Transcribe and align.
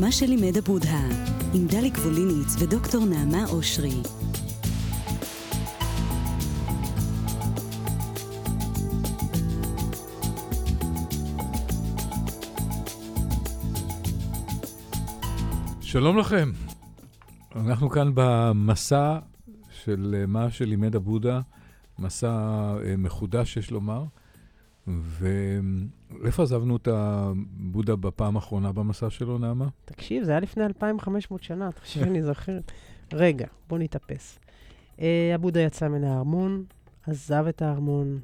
מה 0.00 0.12
שלימד 0.12 0.56
הבודהה, 0.56 1.08
עם 1.54 1.66
דליק 1.66 1.94
ווליניץ 1.94 2.56
ודוקטור 2.58 3.04
נעמה 3.04 3.44
אושרי. 3.50 4.02
שלום 15.80 16.18
לכם. 16.18 16.50
אנחנו 17.56 17.90
כאן 17.90 18.10
במסע 18.14 19.18
של 19.70 20.14
אה, 20.18 20.26
מה 20.26 20.50
שלימד 20.50 20.96
הבודה, 20.96 21.40
מסע 21.98 22.28
אה, 22.84 22.96
מחודש, 22.98 23.56
יש 23.56 23.70
לומר. 23.70 24.04
ואיפה 26.22 26.42
עזבנו 26.42 26.76
את 26.76 26.88
הבודה 26.88 27.96
בפעם 27.96 28.36
האחרונה 28.36 28.72
במסע 28.72 29.10
שלו, 29.10 29.38
נעמה? 29.38 29.68
תקשיב, 29.84 30.24
זה 30.24 30.30
היה 30.30 30.40
לפני 30.40 30.64
2,500 30.64 31.42
שנה, 31.42 31.72
תחשב 31.72 32.02
אני 32.02 32.22
זוכרת. 32.22 32.72
רגע, 33.12 33.46
בוא 33.68 33.78
נתאפס. 33.78 34.38
אה, 35.00 35.32
הבודה 35.34 35.60
יצא 35.60 35.88
מן 35.88 36.04
הארמון, 36.04 36.64
עזב 37.06 37.46
את 37.48 37.62
הארמון, 37.62 38.18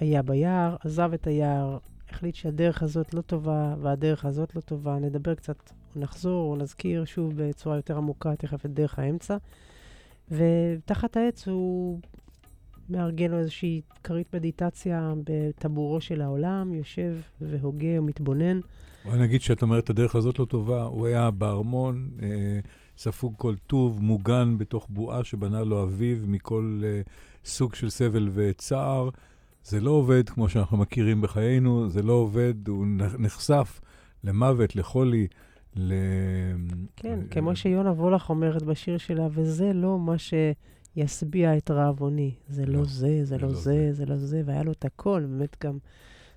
היה 0.00 0.22
ביער, 0.22 0.76
עזב 0.84 1.10
את 1.14 1.26
היער, 1.26 1.78
החליט 2.10 2.34
שהדרך 2.34 2.82
הזאת 2.82 3.14
לא 3.14 3.20
טובה 3.20 3.74
והדרך 3.80 4.24
הזאת 4.24 4.56
לא 4.56 4.60
טובה. 4.60 4.98
נדבר 4.98 5.34
קצת, 5.34 5.70
נחזור 5.96 6.56
נזכיר 6.56 7.04
שוב 7.04 7.32
בצורה 7.36 7.76
יותר 7.76 7.96
עמוקה 7.96 8.36
תכף 8.36 8.66
את 8.66 8.74
דרך 8.74 8.98
האמצע. 8.98 9.36
ותחת 10.30 11.16
העץ 11.16 11.48
הוא 11.48 12.00
מארגן 12.92 13.30
לו 13.30 13.38
איזושהי 13.38 13.80
כרית 14.04 14.34
מדיטציה 14.34 15.12
בטבורו 15.24 16.00
של 16.00 16.20
העולם, 16.20 16.74
יושב 16.74 17.16
והוגה 17.40 17.98
ומתבונן. 17.98 18.60
בוא 19.04 19.16
נגיד 19.16 19.40
שאת 19.40 19.62
אומרת, 19.62 19.90
הדרך 19.90 20.14
הזאת 20.14 20.38
לא 20.38 20.44
טובה. 20.44 20.82
הוא 20.82 21.06
היה 21.06 21.30
בארמון, 21.30 22.10
אה, 22.22 22.60
ספוג 22.98 23.34
כל 23.36 23.54
טוב, 23.66 24.02
מוגן 24.02 24.58
בתוך 24.58 24.86
בועה 24.90 25.24
שבנה 25.24 25.64
לו 25.64 25.82
אביו 25.82 26.16
מכל 26.26 26.80
אה, 26.84 27.00
סוג 27.44 27.74
של 27.74 27.90
סבל 27.90 28.28
וצער. 28.32 29.08
זה 29.64 29.80
לא 29.80 29.90
עובד 29.90 30.28
כמו 30.28 30.48
שאנחנו 30.48 30.76
מכירים 30.76 31.20
בחיינו, 31.20 31.88
זה 31.88 32.02
לא 32.02 32.12
עובד, 32.12 32.68
הוא 32.68 32.86
נחשף 33.18 33.80
למוות, 34.24 34.76
לחולי, 34.76 35.26
ל... 35.76 35.92
כן, 36.96 37.18
אה, 37.18 37.28
כמו 37.30 37.56
שיונה 37.56 37.90
וולך 37.90 38.30
אומרת 38.30 38.62
בשיר 38.62 38.98
שלה, 38.98 39.28
וזה 39.30 39.72
לא 39.72 39.98
מה 39.98 40.18
שישביע 40.94 41.56
את 41.56 41.70
רעבוני. 41.70 42.34
זה 42.48 42.66
לא, 42.66 42.78
לא 42.78 42.84
זה, 42.84 43.24
זה 43.24 43.38
לא, 43.38 43.48
לא 43.48 43.54
זה, 43.54 43.92
זה 43.92 44.06
לא 44.06 44.16
זה, 44.16 44.42
והיה 44.44 44.62
לו 44.62 44.72
את 44.72 44.84
הכל, 44.84 45.24
באמת 45.28 45.56
גם, 45.64 45.78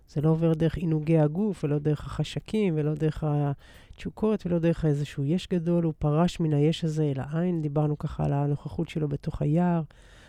זה 0.10 0.22
לא 0.22 0.30
עובר 0.30 0.54
דרך 0.54 0.78
עינוגי 0.78 1.18
הגוף, 1.18 1.64
ולא 1.64 1.80
דרך 1.80 2.06
החשקים, 2.06 2.74
ולא 2.78 2.94
דרך 2.94 3.24
התשוקות, 3.28 4.46
ולא 4.46 4.60
דרך 4.60 4.86
איזשהו 4.86 5.24
יש 5.24 5.48
גדול, 5.48 5.84
הוא 5.84 5.94
פרש 6.00 6.40
מן 6.40 6.54
היש 6.54 6.84
הזה 6.84 7.04
אל 7.04 7.20
העין, 7.20 7.62
דיברנו 7.62 7.98
ככה 7.98 8.26
על 8.26 8.34
הנוכחות 8.34 8.90
שלו 8.90 9.08
בתוך 9.08 9.42
היער. 9.42 9.82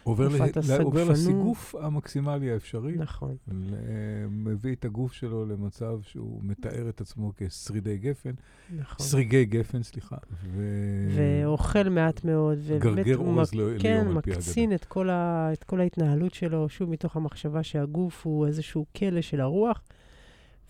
עובר, 0.06 0.28
ל, 0.28 0.82
עובר 0.82 1.04
לסיגוף 1.04 1.74
המקסימלי 1.74 2.50
האפשרי. 2.50 2.94
נכון. 2.98 3.36
מביא 4.30 4.74
את 4.74 4.84
הגוף 4.84 5.12
שלו 5.12 5.46
למצב 5.46 5.98
שהוא 6.02 6.40
מתאר 6.44 6.88
את 6.88 7.00
עצמו 7.00 7.32
כשרידי 7.36 7.98
גפן. 7.98 8.30
נכון. 8.78 9.06
שריגי 9.06 9.44
גפן, 9.44 9.82
סליחה. 9.82 10.16
ו... 10.44 10.62
ואוכל 11.16 11.88
מעט 11.88 12.24
מאוד. 12.24 12.58
גרגר 12.78 13.16
אורז 13.16 13.48
מק... 13.48 13.54
ליום 13.54 13.78
כן, 13.78 14.06
על 14.06 14.20
פי 14.20 14.30
אגדה. 14.30 14.32
כן, 14.32 14.38
מקצין 14.38 14.74
את 14.74 14.84
כל, 14.84 15.10
ה... 15.10 15.50
את 15.52 15.64
כל 15.64 15.80
ההתנהלות 15.80 16.34
שלו, 16.34 16.68
שוב 16.68 16.90
מתוך 16.90 17.16
המחשבה 17.16 17.62
שהגוף 17.62 18.26
הוא 18.26 18.46
איזשהו 18.46 18.86
כלא 18.96 19.20
של 19.20 19.40
הרוח. 19.40 19.82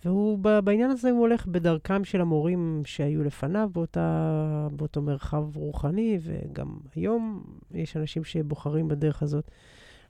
והוא, 0.05 0.39
בעניין 0.39 0.91
הזה 0.91 1.11
הוא 1.11 1.21
הולך 1.21 1.47
בדרכם 1.47 2.05
של 2.05 2.21
המורים 2.21 2.83
שהיו 2.84 3.25
לפניו 3.25 3.71
באותה, 3.73 4.69
באותו 4.73 5.03
מרחב 5.03 5.57
רוחני, 5.57 6.19
וגם 6.23 6.77
היום 6.95 7.45
יש 7.75 7.97
אנשים 7.97 8.25
שבוחרים 8.25 8.89
בדרך 8.89 9.23
הזאת. 9.23 9.51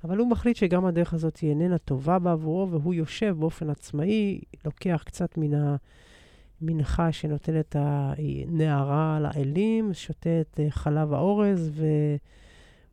אבל 0.04 0.18
הוא 0.18 0.30
מחליט 0.30 0.56
שגם 0.56 0.84
הדרך 0.84 1.14
הזאת 1.14 1.36
היא 1.36 1.50
איננה 1.50 1.78
טובה 1.78 2.18
בעבורו, 2.18 2.70
והוא 2.70 2.94
יושב 2.94 3.36
באופן 3.38 3.70
עצמאי, 3.70 4.40
לוקח 4.64 5.02
קצת 5.06 5.38
מן 5.38 5.76
המנחה 6.60 7.12
שנותנת 7.12 7.76
הנערה 7.78 9.18
לאלים, 9.20 9.94
שותה 9.94 10.40
את 10.40 10.60
אה, 10.60 10.70
חלב 10.70 11.12
האורז, 11.12 11.70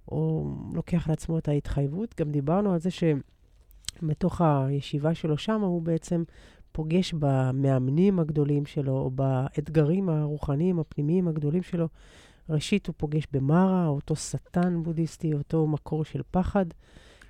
והוא 0.05 0.55
לוקח 0.73 1.09
לעצמו 1.09 1.37
את 1.37 1.47
ההתחייבות. 1.47 2.15
גם 2.19 2.31
דיברנו 2.31 2.73
על 2.73 2.79
זה 2.79 2.89
שבתוך 2.91 4.41
הישיבה 4.41 5.13
שלו 5.13 5.37
שם 5.37 5.61
הוא 5.61 5.81
בעצם 5.81 6.23
פוגש 6.73 7.13
במאמנים 7.13 8.19
הגדולים 8.19 8.65
שלו, 8.65 8.91
או 8.91 9.11
באתגרים 9.11 10.09
הרוחניים 10.09 10.79
הפנימיים 10.79 11.27
הגדולים 11.27 11.63
שלו. 11.63 11.87
ראשית, 12.49 12.87
הוא 12.87 12.95
פוגש 12.97 13.27
במארה, 13.31 13.87
אותו 13.87 14.15
שטן 14.15 14.83
בודהיסטי, 14.83 15.33
אותו 15.33 15.67
מקור 15.67 16.05
של 16.05 16.21
פחד 16.31 16.65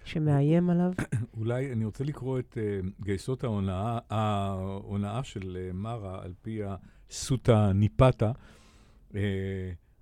שמאיים 0.06 0.70
עליו. 0.70 0.92
אולי 1.40 1.72
אני 1.72 1.86
רוצה 1.86 2.04
לקרוא 2.04 2.40
את 2.40 2.58
uh, 2.58 3.04
גייסות 3.06 3.44
ההונאה, 3.44 4.00
ההונאה 4.10 5.24
של 5.24 5.58
uh, 5.72 5.76
מארה 5.76 6.24
על 6.24 6.34
פי 6.42 6.62
הסוטה 7.10 7.74
ניפתה. 7.74 8.32
Uh, 9.12 9.16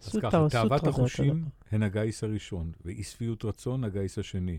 אז 0.01 0.19
ככה, 0.21 0.47
תאוות 0.49 0.87
החושים 0.87 1.45
הן 1.71 1.83
הגיס 1.83 2.23
הראשון, 2.23 2.71
ואי 2.85 3.03
שביעות 3.03 3.45
רצון 3.45 3.83
הגיס 3.83 4.17
השני, 4.17 4.57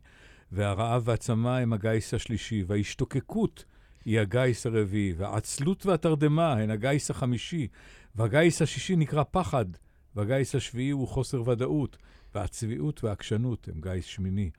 והרעב 0.52 1.02
והצמא 1.04 1.56
הם 1.56 1.72
הגיס 1.72 2.14
השלישי, 2.14 2.64
וההשתוקקות 2.66 3.64
היא 4.04 4.20
הגיס 4.20 4.66
הרביעי, 4.66 5.12
והעצלות 5.16 5.86
והתרדמה 5.86 6.52
הן 6.52 6.70
הגיס 6.70 7.10
החמישי, 7.10 7.68
והגיס 8.14 8.62
השישי 8.62 8.96
נקרא 8.96 9.22
פחד, 9.30 9.64
והגיס 10.16 10.54
השביעי 10.54 10.90
הוא 10.90 11.08
חוסר 11.08 11.48
ודאות, 11.48 11.96
והצביעות 12.34 13.04
והעקשנות 13.04 13.68
הם 13.68 13.80
גיס 13.80 14.04
שמיני. 14.04 14.50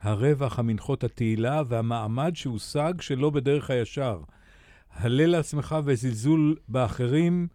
הרווח 0.00 0.58
המנחות 0.58 1.04
התהילה 1.04 1.62
והמעמד 1.66 2.32
שהושג 2.34 3.00
שלא 3.00 3.30
בדרך 3.30 3.70
הישר. 3.70 4.20
הלל 4.90 5.26
לעצמך 5.26 5.76
וזלזול 5.84 6.56
באחרים, 6.68 7.48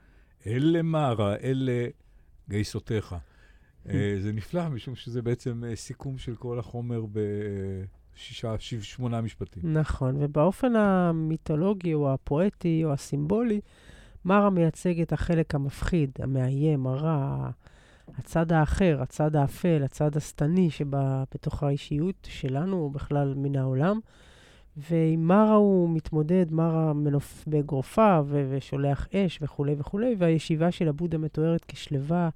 אלה 0.47 0.81
מערה, 0.81 1.35
אלה 1.35 1.87
גייסותיך. 2.49 3.15
אה, 3.89 4.15
זה 4.19 4.31
נפלא, 4.31 4.69
משום 4.69 4.95
שזה 4.95 5.21
בעצם 5.21 5.63
אה, 5.63 5.75
סיכום 5.75 6.17
של 6.17 6.35
כל 6.35 6.59
החומר 6.59 7.05
ב... 7.11 7.19
שישה, 8.15 8.55
שישה, 8.59 8.83
שמונה 8.83 9.21
משפטים. 9.21 9.77
נכון, 9.77 10.15
ובאופן 10.19 10.75
המיתולוגי 10.75 11.93
או 11.93 12.13
הפואטי 12.13 12.81
או 12.85 12.93
הסימבולי, 12.93 13.61
מרה 14.25 14.49
מייצג 14.49 15.01
את 15.01 15.13
החלק 15.13 15.55
המפחיד, 15.55 16.11
המאיים, 16.19 16.87
הרע, 16.87 17.49
הצד 18.17 18.51
האחר, 18.51 19.01
הצד 19.01 19.35
האפל, 19.35 19.83
הצד 19.83 20.17
השטני 20.17 20.69
שבתוך 20.69 21.63
האישיות 21.63 22.27
שלנו, 22.29 22.77
או 22.77 22.89
בכלל 22.89 23.33
מן 23.37 23.55
העולם. 23.55 23.99
ועם 24.77 25.27
מרה 25.27 25.53
הוא 25.53 25.89
מתמודד, 25.89 26.45
מרה 26.51 26.93
מנוף 26.93 27.43
באגרופיו 27.47 28.27
ושולח 28.29 29.07
אש 29.13 29.39
וכולי 29.41 29.75
וכולי, 29.77 30.15
והישיבה 30.17 30.71
של 30.71 30.87
הבודה 30.87 31.17
מתוארת 31.17 31.65
כשלווה, 31.67 32.29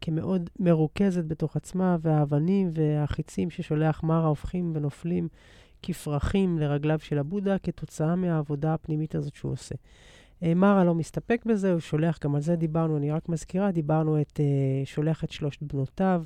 כמאוד 0.00 0.50
מרוכזת 0.60 1.24
בתוך 1.24 1.56
עצמה, 1.56 1.96
והאבנים 2.00 2.70
והחיצים 2.72 3.50
ששולח 3.50 4.02
מרה 4.02 4.26
הופכים 4.26 4.72
ונופלים 4.74 5.28
כפרחים 5.82 6.58
לרגליו 6.58 6.98
של 6.98 7.18
הבודה 7.18 7.58
כתוצאה 7.58 8.16
מהעבודה 8.16 8.74
הפנימית 8.74 9.14
הזאת 9.14 9.34
שהוא 9.34 9.52
עושה. 9.52 9.74
אה, 10.42 10.54
מרה 10.54 10.84
לא 10.84 10.94
מסתפק 10.94 11.42
בזה, 11.46 11.72
הוא 11.72 11.80
שולח, 11.80 12.18
גם 12.24 12.34
על 12.34 12.40
זה 12.40 12.56
דיברנו, 12.56 12.96
אני 12.96 13.10
רק 13.10 13.28
מזכירה, 13.28 13.72
דיברנו 13.72 14.20
את, 14.20 14.40
אה, 14.40 14.46
שולח 14.84 15.24
את 15.24 15.30
שלושת 15.30 15.62
בנותיו, 15.62 16.22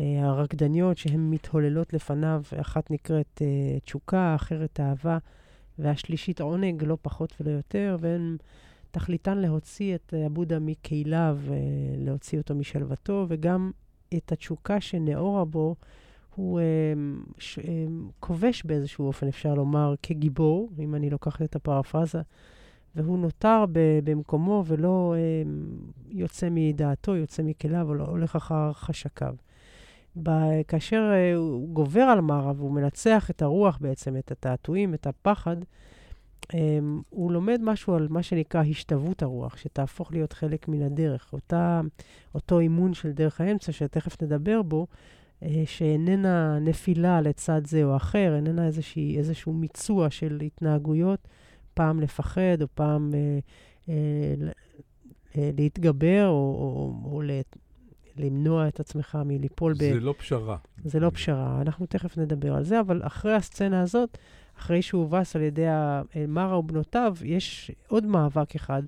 אה, 0.00 0.04
הרקדניות 0.22 0.98
שהן 0.98 1.30
מתהוללות 1.30 1.92
לפניו, 1.92 2.42
אחת 2.60 2.90
נקראת 2.90 3.42
תשוקה, 3.84 4.34
אחרת 4.34 4.80
אהבה, 4.80 5.18
והשלישית 5.78 6.40
עונג, 6.40 6.84
לא 6.84 6.98
פחות 7.02 7.34
ולא 7.40 7.50
יותר, 7.50 7.96
והן... 8.00 8.36
תכליתן 8.94 9.38
להוציא 9.38 9.94
את 9.94 10.14
הבודה 10.26 10.58
מקהילה 10.58 11.34
ולהוציא 11.36 12.38
אותו 12.38 12.54
משלוותו, 12.54 13.26
וגם 13.28 13.70
את 14.16 14.32
התשוקה 14.32 14.80
שנאורה 14.80 15.44
בו, 15.44 15.76
הוא 16.34 16.60
אה, 16.60 16.64
אה, 17.64 17.86
כובש 18.20 18.62
באיזשהו 18.64 19.06
אופן, 19.06 19.28
אפשר 19.28 19.54
לומר, 19.54 19.94
כגיבור, 20.02 20.70
אם 20.78 20.94
אני 20.94 21.10
לוקחת 21.10 21.42
את 21.42 21.56
הפרפרזה, 21.56 22.20
והוא 22.96 23.18
נותר 23.18 23.64
במקומו 24.04 24.64
ולא 24.66 25.14
אה, 25.16 25.50
יוצא 26.10 26.48
מדעתו, 26.50 27.16
יוצא 27.16 27.42
מכליו, 27.42 27.88
או 27.88 27.94
לא 27.94 28.04
הולך 28.04 28.36
אחר 28.36 28.72
חשקיו. 28.72 29.34
כאשר 30.68 31.10
אה, 31.12 31.34
הוא 31.34 31.68
גובר 31.68 32.02
על 32.02 32.20
מרה 32.20 32.52
והוא 32.56 32.72
מנצח 32.72 33.30
את 33.30 33.42
הרוח 33.42 33.78
בעצם, 33.80 34.16
את 34.16 34.30
התעתועים, 34.30 34.94
את 34.94 35.06
הפחד, 35.06 35.56
הוא 37.10 37.32
לומד 37.32 37.60
משהו 37.62 37.94
על 37.94 38.06
מה 38.10 38.22
שנקרא 38.22 38.62
השתוות 38.70 39.22
הרוח, 39.22 39.56
שתהפוך 39.56 40.12
להיות 40.12 40.32
חלק 40.32 40.68
מן 40.68 40.82
הדרך. 40.82 41.32
אותה, 41.32 41.80
אותו 42.34 42.58
אימון 42.58 42.94
של 42.94 43.12
דרך 43.12 43.40
האמצע, 43.40 43.72
שתכף 43.72 44.22
נדבר 44.22 44.62
בו, 44.62 44.86
uh, 45.40 45.46
שאיננה 45.66 46.58
נפילה 46.60 47.20
לצד 47.20 47.66
זה 47.66 47.84
או 47.84 47.96
אחר, 47.96 48.34
איננה 48.36 48.66
איזושהי, 48.66 49.18
איזשהו 49.18 49.52
מיצוע 49.52 50.10
של 50.10 50.40
התנהגויות, 50.46 51.28
פעם 51.74 52.00
לפחד 52.00 52.62
או 52.62 52.66
פעם 52.74 53.10
uh, 53.12 53.86
uh, 53.86 53.90
אה, 55.36 55.50
להתגבר 55.56 56.26
או, 56.26 56.32
או, 56.32 57.10
או 57.12 57.22
למנוע 58.16 58.68
את 58.68 58.80
עצמך 58.80 59.18
מליפול 59.24 59.74
זה 59.74 59.90
ב... 59.90 59.94
זה 59.94 60.00
לא 60.00 60.14
פשרה. 60.18 60.56
זה 60.84 61.00
לא 61.00 61.10
פשרה, 61.10 61.60
אנחנו 61.60 61.86
תכף 61.86 62.18
נדבר 62.18 62.54
על 62.54 62.64
זה, 62.64 62.80
אבל 62.80 63.02
אחרי 63.04 63.34
הסצנה 63.34 63.82
הזאת, 63.82 64.18
אחרי 64.58 64.82
שהוא 64.82 65.02
הובס 65.02 65.36
על 65.36 65.42
ידי 65.42 65.66
מרה 66.28 66.58
ובנותיו, 66.58 67.16
יש 67.24 67.70
עוד 67.88 68.06
מאבק 68.06 68.54
אחד 68.54 68.82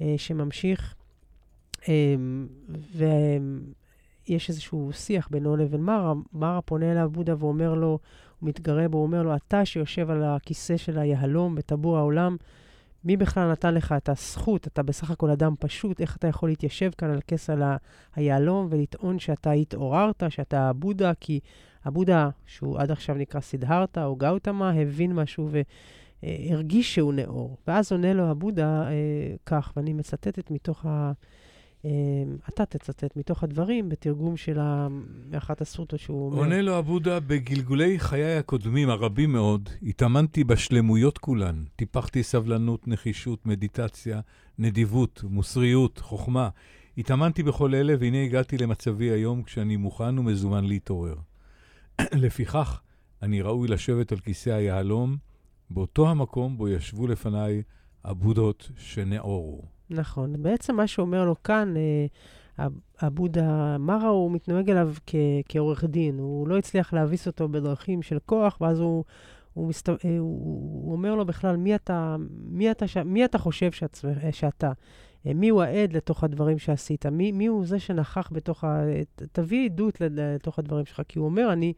אה, 0.00 0.14
שממשיך, 0.16 0.94
אה, 1.88 2.14
ויש 4.28 4.48
איזשהו 4.48 4.90
שיח 4.92 5.28
בינו 5.30 5.56
לבין 5.56 5.80
מרה. 5.80 6.12
מרה 6.32 6.60
פונה 6.60 6.92
אליו 6.92 7.10
בודה 7.12 7.34
ואומר 7.38 7.74
לו, 7.74 7.98
הוא 8.40 8.48
מתגרה 8.48 8.88
בו, 8.88 8.98
הוא 8.98 9.06
אומר 9.06 9.22
לו, 9.22 9.36
אתה 9.36 9.64
שיושב 9.64 10.10
על 10.10 10.24
הכיסא 10.24 10.76
של 10.76 10.98
היהלום 10.98 11.54
בטבור 11.54 11.98
העולם, 11.98 12.36
מי 13.04 13.16
בכלל 13.16 13.50
נתן 13.52 13.74
לך 13.74 13.94
את 13.96 14.08
הזכות? 14.08 14.66
אתה 14.66 14.82
בסך 14.82 15.10
הכל 15.10 15.30
אדם 15.30 15.54
פשוט, 15.58 16.00
איך 16.00 16.16
אתה 16.16 16.26
יכול 16.26 16.48
להתיישב 16.48 16.90
כאן 16.98 17.10
על 17.10 17.20
כס 17.26 17.50
על 17.50 17.62
היהלום 18.16 18.66
ולטעון 18.70 19.18
שאתה 19.18 19.50
התעוררת, 19.50 20.22
שאתה 20.28 20.72
בודה, 20.72 21.12
כי 21.20 21.40
הבודה, 21.84 22.28
שהוא 22.46 22.78
עד 22.78 22.90
עכשיו 22.90 23.14
נקרא 23.14 23.40
סידהרתה 23.40 24.04
או 24.04 24.16
גאוטמה, 24.16 24.70
הבין 24.70 25.12
משהו 25.12 25.50
והרגיש 26.22 26.94
שהוא 26.94 27.12
נאור. 27.12 27.56
ואז 27.66 27.92
עונה 27.92 28.12
לו 28.12 28.24
הבודה 28.30 28.88
אה, 28.88 28.92
כך, 29.46 29.72
ואני 29.76 29.92
מצטטת 29.92 30.50
מתוך 30.50 30.86
ה... 30.86 31.12
אה, 31.84 31.90
אתה 32.48 32.66
תצטט 32.66 33.16
מתוך 33.16 33.42
הדברים 33.42 33.88
בתרגום 33.88 34.36
של 34.36 34.58
אחת 35.38 35.60
הסוטות 35.60 36.00
שהוא 36.00 36.26
אומר. 36.26 36.38
עונה 36.38 36.62
לו 36.62 36.76
הבודה, 36.76 37.20
בגלגולי 37.20 37.98
חיי 37.98 38.36
הקודמים, 38.36 38.90
הרבים 38.90 39.32
מאוד, 39.32 39.68
התאמנתי 39.82 40.44
בשלמויות 40.44 41.18
כולן. 41.18 41.64
טיפחתי 41.76 42.22
סבלנות, 42.22 42.88
נחישות, 42.88 43.46
מדיטציה, 43.46 44.20
נדיבות, 44.58 45.24
מוסריות, 45.28 45.98
חוכמה. 45.98 46.48
התאמנתי 46.98 47.42
בכל 47.42 47.74
אלה, 47.74 47.94
והנה 48.00 48.22
הגעתי 48.22 48.58
למצבי 48.58 49.10
היום 49.10 49.42
כשאני 49.42 49.76
מוכן 49.76 50.18
ומזומן 50.18 50.64
להתעורר. 50.64 51.14
לפיכך, 52.12 52.80
אני 53.22 53.42
ראוי 53.42 53.68
לשבת 53.68 54.12
על 54.12 54.18
כיסא 54.18 54.50
היהלום, 54.50 55.16
באותו 55.70 56.10
המקום 56.10 56.56
בו 56.56 56.68
ישבו 56.68 57.06
לפניי 57.06 57.62
הבודות 58.04 58.70
שנאורו. 58.76 59.62
נכון. 59.90 60.42
בעצם 60.42 60.76
מה 60.76 60.86
שאומר 60.86 61.24
לו 61.24 61.42
כאן, 61.42 61.74
אה, 61.76 62.66
הבודה 63.00 63.78
מרה, 63.78 64.08
הוא 64.08 64.32
מתנהג 64.32 64.70
אליו 64.70 64.92
כ- 65.06 65.14
כעורך 65.48 65.84
דין. 65.84 66.18
הוא 66.18 66.48
לא 66.48 66.58
הצליח 66.58 66.92
להביס 66.92 67.26
אותו 67.26 67.48
בדרכים 67.48 68.02
של 68.02 68.18
כוח, 68.26 68.58
ואז 68.60 68.80
הוא, 68.80 69.04
הוא, 69.52 69.68
מסת... 69.68 69.88
אה, 69.88 69.94
הוא, 70.04 70.84
הוא 70.84 70.92
אומר 70.92 71.14
לו 71.14 71.24
בכלל, 71.24 71.56
מי 71.56 71.74
אתה, 71.74 72.16
מי 72.44 72.70
אתה, 72.70 72.88
ש... 72.88 72.96
מי 72.96 73.24
אתה 73.24 73.38
חושב 73.38 73.72
שאת... 73.72 73.98
שאתה? 74.30 74.72
אה, 75.26 75.34
מי 75.34 75.48
הוא 75.48 75.62
העד 75.62 75.92
לתוך 75.92 76.24
הדברים 76.24 76.58
שעשית? 76.58 77.06
מי, 77.06 77.32
מי 77.32 77.46
הוא 77.46 77.66
זה 77.66 77.78
שנכח 77.78 78.28
בתוך 78.32 78.64
ה... 78.64 78.84
תביא 79.32 79.70
עדות 79.70 80.00
לתוך 80.00 80.58
הדברים 80.58 80.86
שלך, 80.86 81.02
כי 81.08 81.18
הוא 81.18 81.26
אומר, 81.26 81.52
אני 81.52 81.72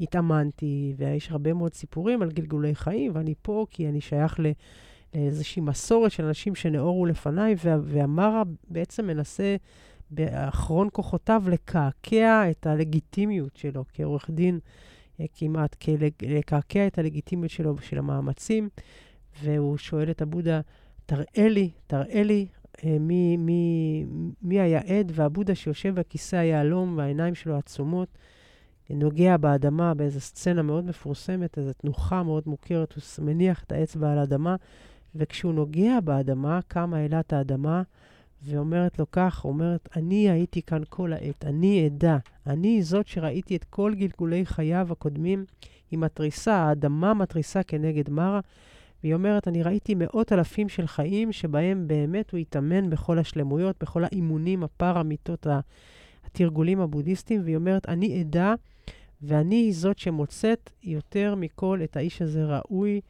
התאמנתי, 0.00 0.94
ויש 0.96 1.30
הרבה 1.30 1.52
מאוד 1.52 1.74
סיפורים 1.74 2.22
על 2.22 2.30
גלגולי 2.30 2.74
חיים, 2.74 3.12
ואני 3.14 3.34
פה 3.42 3.66
כי 3.70 3.88
אני 3.88 4.00
שייך 4.00 4.40
ל... 4.40 4.46
לאיזושהי 5.14 5.62
מסורת 5.62 6.12
של 6.12 6.24
אנשים 6.24 6.54
שנאורו 6.54 7.06
לפניי, 7.06 7.54
וה, 7.64 7.76
והמרה 7.82 8.42
בעצם 8.68 9.06
מנסה 9.06 9.56
באחרון 10.10 10.88
כוחותיו 10.92 11.42
לקעקע 11.46 12.50
את 12.50 12.66
הלגיטימיות 12.66 13.56
שלו 13.56 13.84
כעורך 13.92 14.30
דין, 14.30 14.58
אה, 15.20 15.24
כמעט, 15.34 15.76
לקעקע 16.22 16.86
את 16.86 16.98
הלגיטימיות 16.98 17.50
שלו 17.50 17.78
של 17.78 17.98
המאמצים, 17.98 18.68
והוא 19.42 19.76
שואל 19.76 20.10
את 20.10 20.22
הבודה, 20.22 20.60
תראה 21.06 21.48
לי, 21.48 21.70
תראה 21.86 22.22
לי 22.22 22.46
מי, 23.00 23.36
מי, 23.36 24.04
מי 24.42 24.60
היה 24.60 24.80
עד, 24.80 25.12
והבודה 25.14 25.54
שיושב 25.54 25.94
בכיסא 25.94 26.36
היהלום 26.36 26.94
והעיניים 26.98 27.34
שלו 27.34 27.56
עצומות, 27.56 28.08
נוגע 28.90 29.36
באדמה 29.36 29.94
באיזו 29.94 30.20
סצנה 30.20 30.62
מאוד 30.62 30.84
מפורסמת, 30.84 31.58
איזו 31.58 31.72
תנוחה 31.72 32.22
מאוד 32.22 32.42
מוכרת, 32.46 32.92
הוא 32.92 33.24
מניח 33.26 33.64
את 33.64 33.72
האצבע 33.72 34.12
על 34.12 34.18
האדמה, 34.18 34.56
וכשהוא 35.14 35.54
נוגע 35.54 36.00
באדמה, 36.00 36.60
קמה 36.68 37.04
אלת 37.04 37.32
האדמה 37.32 37.82
ואומרת 38.42 38.98
לו 38.98 39.10
כך, 39.12 39.44
אומרת, 39.44 39.88
אני 39.96 40.30
הייתי 40.30 40.62
כאן 40.62 40.82
כל 40.88 41.12
העת, 41.12 41.44
אני 41.44 41.86
עדה, 41.86 42.18
אני 42.46 42.82
זאת 42.82 43.06
שראיתי 43.06 43.56
את 43.56 43.64
כל 43.64 43.94
גלגולי 43.94 44.46
חייו 44.46 44.88
הקודמים, 44.90 45.44
היא 45.90 45.98
מתריסה, 45.98 46.54
האדמה 46.54 47.14
מתריסה 47.14 47.62
כנגד 47.62 48.10
מרה, 48.10 48.40
והיא 49.04 49.14
אומרת, 49.14 49.48
אני 49.48 49.62
ראיתי 49.62 49.94
מאות 49.94 50.32
אלפים 50.32 50.68
של 50.68 50.86
חיים 50.86 51.32
שבהם 51.32 51.88
באמת 51.88 52.30
הוא 52.30 52.38
התאמן 52.38 52.90
בכל 52.90 53.18
השלמויות, 53.18 53.76
בכל 53.80 54.04
האימונים, 54.04 54.64
הפרמיטות, 54.64 55.46
התרגולים 56.24 56.80
הבודהיסטיים, 56.80 57.40
והיא 57.44 57.56
אומרת, 57.56 57.88
אני 57.88 58.20
עדה, 58.20 58.54
ואני 59.22 59.72
זאת 59.72 59.98
שמוצאת 59.98 60.70
יותר 60.82 61.34
מכל 61.34 61.80
את 61.84 61.96
האיש 61.96 62.22
הזה 62.22 62.44
ראוי 62.44 63.00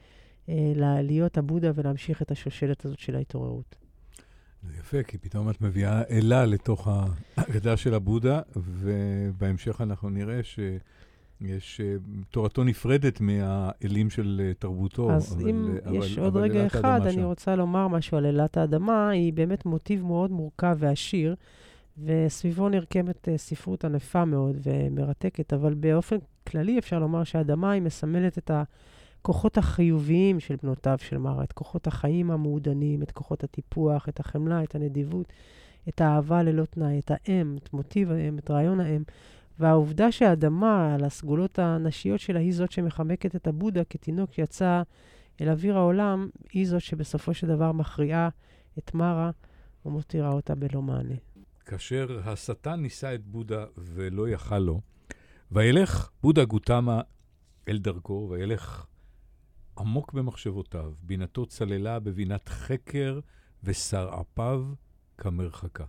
אה, 0.49 0.73
להיות 1.03 1.39
הבודה 1.39 1.71
ולהמשיך 1.75 2.23
את 2.23 2.31
השושלת 2.31 2.85
הזאת 2.85 2.99
של 2.99 3.17
ההתעוררות. 3.17 3.77
זה 4.63 4.73
יפה, 4.79 5.03
כי 5.03 5.19
פתאום 5.19 5.51
את 5.51 5.61
מביאה 5.61 6.03
אלה 6.11 6.47
לתוך 6.47 6.89
ההגדה 7.37 7.77
של 7.83 7.95
הבודה, 7.95 8.41
ובהמשך 8.57 9.81
אנחנו 9.81 10.11
נראה 10.11 10.43
ש... 10.43 10.59
יש, 11.47 11.81
אה, 11.81 11.97
תורתו 12.31 12.65
נפרדת 12.65 13.21
מהאלים 13.21 14.11
של 14.11 14.41
אה, 14.45 14.55
תרבותו. 14.55 15.13
אז 15.13 15.35
אבל, 15.35 15.49
אם 15.51 15.77
אבל, 15.87 15.97
יש 15.97 16.13
אבל, 16.13 16.25
עוד 16.25 16.37
אבל 16.37 16.43
רגע 16.43 16.67
אחד, 16.67 17.01
אני 17.05 17.13
שם. 17.13 17.23
רוצה 17.23 17.57
לומר 17.57 17.89
משהו 17.89 18.19
על 18.19 18.27
אלת 18.27 18.57
האדמה, 18.57 19.09
היא 19.09 19.33
באמת 19.33 19.67
מוטיב 19.67 20.03
מאוד 20.03 20.31
מורכב 20.31 20.77
ועשיר, 20.79 21.35
וסביבו 22.05 22.69
נרקמת 22.69 23.29
ספרות 23.37 23.85
ענפה 23.85 24.25
מאוד 24.25 24.57
ומרתקת, 24.63 25.53
אבל 25.53 25.75
באופן 25.75 26.17
כללי 26.49 26.79
אפשר 26.79 26.99
לומר 26.99 27.25
שהאדמה 27.25 27.71
היא 27.71 27.83
מסמלת 27.83 28.39
את. 28.39 28.51
הכוחות 29.25 29.59
החיוביים 29.59 30.41
של 30.41 30.57
בנותיו 30.63 30.97
של 31.01 31.19
מרה, 31.19 31.45
את 31.45 31.53
כוחות 31.53 31.87
החיים 31.87 32.31
המעודנים, 32.31 33.03
את 33.03 33.11
כוחות 33.11 33.45
הטיפוח, 33.45 34.09
את 34.09 34.21
החמלה, 34.21 34.63
את 34.63 34.75
הנדיבות, 34.75 35.33
את 35.89 36.01
האהבה 36.01 36.43
ללא 36.43 36.65
תנאי, 36.65 36.99
את 36.99 37.11
האם, 37.11 37.57
את 37.63 37.73
מוטיב 37.73 38.11
האם, 38.11 38.39
את 38.39 38.51
רעיון 38.51 38.81
האם. 38.81 39.03
והעובדה 39.59 40.13
שהאדמה, 40.13 40.95
על 40.95 41.05
הסגולות 41.05 41.59
הנשיות 41.59 42.21
שלה, 42.21 42.41
היא 42.41 42.55
זאת 42.55 42.73
שמחמקת 42.73 43.37
את 43.37 43.47
הבודה 43.47 43.85
כתינוק 43.85 44.33
שיצא 44.33 44.83
אל 45.41 45.49
אוויר 45.49 45.77
העולם, 45.77 46.29
היא 46.53 46.69
זאת 46.69 46.81
שבסופו 46.81 47.35
של 47.35 47.47
דבר 47.47 47.73
מכריעה 47.73 48.29
את 48.79 48.95
מרה 48.95 49.31
ומותירה 49.87 50.33
אותה 50.33 50.55
בלא 50.55 50.83
מענה. 50.83 51.15
כאשר 51.67 52.21
השטן 52.25 52.81
ניסה 52.81 53.15
את 53.15 53.25
בודה 53.25 53.65
ולא 53.79 54.29
יכל 54.29 54.59
לו, 54.59 54.81
וילך 55.53 56.11
בודה 56.23 56.45
גותמה 56.45 57.01
אל 57.69 57.79
דרכו, 57.79 58.29
וילך 58.31 58.87
עמוק 59.79 60.13
במחשבותיו, 60.13 60.93
בינתו 61.03 61.47
צללה 61.47 62.01
בבינת 62.01 62.49
חקר 62.49 63.21
ושר 63.65 64.11
אפיו 64.21 64.65
כמרחקה. 65.19 65.85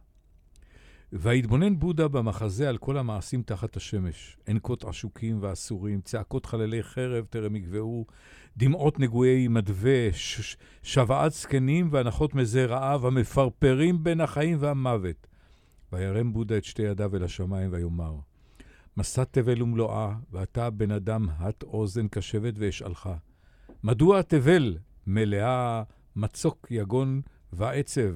ויתבונן 1.13 1.79
בודה 1.79 2.07
במחזה 2.07 2.69
על 2.69 2.77
כל 2.77 2.97
המעשים 2.97 3.41
תחת 3.41 3.77
השמש, 3.77 4.37
ענקות 4.47 4.83
עשוקים 4.83 5.37
ואסורים, 5.41 6.01
צעקות 6.01 6.45
חללי 6.45 6.83
חרב 6.83 7.25
טרם 7.25 7.55
יגבעו, 7.55 8.05
דמעות 8.57 8.99
נגועי 8.99 9.47
מדווה, 9.47 10.09
שוועת 10.83 11.31
זקנים 11.31 11.87
והנחות 11.91 12.35
מזה 12.35 12.65
רעב, 12.65 13.05
המפרפרים 13.05 14.03
בין 14.03 14.21
החיים 14.21 14.57
והמוות. 14.59 15.27
וירם 15.93 16.33
בודה 16.33 16.57
את 16.57 16.63
שתי 16.63 16.81
ידיו 16.81 17.15
אל 17.15 17.23
השמיים 17.23 17.69
ויאמר, 17.73 18.15
מסע 18.97 19.23
תבל 19.23 19.61
ומלואה, 19.61 20.15
ואתה 20.31 20.69
בן 20.69 20.91
אדם 20.91 21.27
הט 21.37 21.63
אוזן 21.63 22.07
קשבת 22.07 22.53
ואשאלך. 22.57 23.09
מדוע 23.83 24.21
תבל 24.21 24.77
מלאה 25.07 25.83
מצוק, 26.15 26.67
יגון 26.71 27.21
ועצב, 27.53 28.11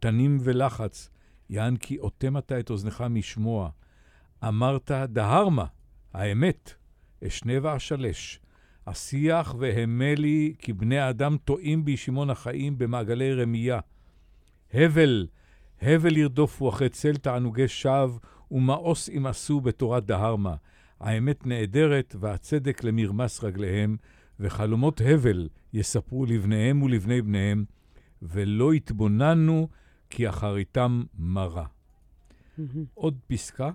תנים 0.00 0.38
ולחץ, 0.40 1.10
יען 1.50 1.76
כי 1.76 1.98
אוטם 1.98 2.38
אתה 2.38 2.60
את 2.60 2.70
אוזנך 2.70 3.04
משמוע. 3.10 3.70
אמרת 4.48 4.90
דהרמה, 4.90 5.64
האמת, 6.14 6.74
אשנה 7.26 7.52
ואשלש. 7.62 8.40
אשיח 8.84 9.54
והמה 9.58 10.14
לי 10.14 10.54
כי 10.58 10.72
בני 10.72 11.10
אדם 11.10 11.36
טועים 11.44 11.84
בישימון 11.84 12.30
החיים 12.30 12.78
במעגלי 12.78 13.34
רמייה. 13.34 13.80
הבל, 14.74 15.26
הבל 15.82 16.16
ירדופו 16.16 16.68
אחרי 16.68 16.88
צל 16.88 17.16
תענוגי 17.16 17.68
שווא, 17.68 18.18
ומאוס 18.50 19.08
ימאסו 19.08 19.60
בתורת 19.60 20.06
דהרמה. 20.06 20.54
האמת 21.00 21.46
נעדרת 21.46 22.16
והצדק 22.20 22.84
למרמס 22.84 23.44
רגליהם, 23.44 23.96
וחלומות 24.40 25.00
הבל 25.00 25.48
יספרו 25.72 26.26
לבניהם 26.26 26.82
ולבני 26.82 27.22
בניהם, 27.22 27.64
ולא 28.22 28.74
יתבוננו 28.74 29.68
כי 30.10 30.28
אחריתם 30.28 31.02
מרה. 31.18 31.66
עוד 32.94 33.18
פסקה, 33.26 33.70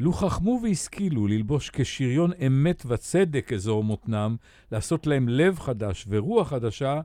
לו 0.00 0.12
חכמו 0.12 0.60
והשכילו 0.62 1.26
ללבוש 1.26 1.70
כשריון 1.70 2.30
אמת 2.46 2.82
וצדק 2.86 3.52
אזור 3.52 3.84
מותנם, 3.84 4.36
לעשות 4.72 5.06
להם 5.06 5.28
לב 5.28 5.58
חדש 5.58 6.06
ורוח 6.08 6.48
חדשה, 6.48 7.00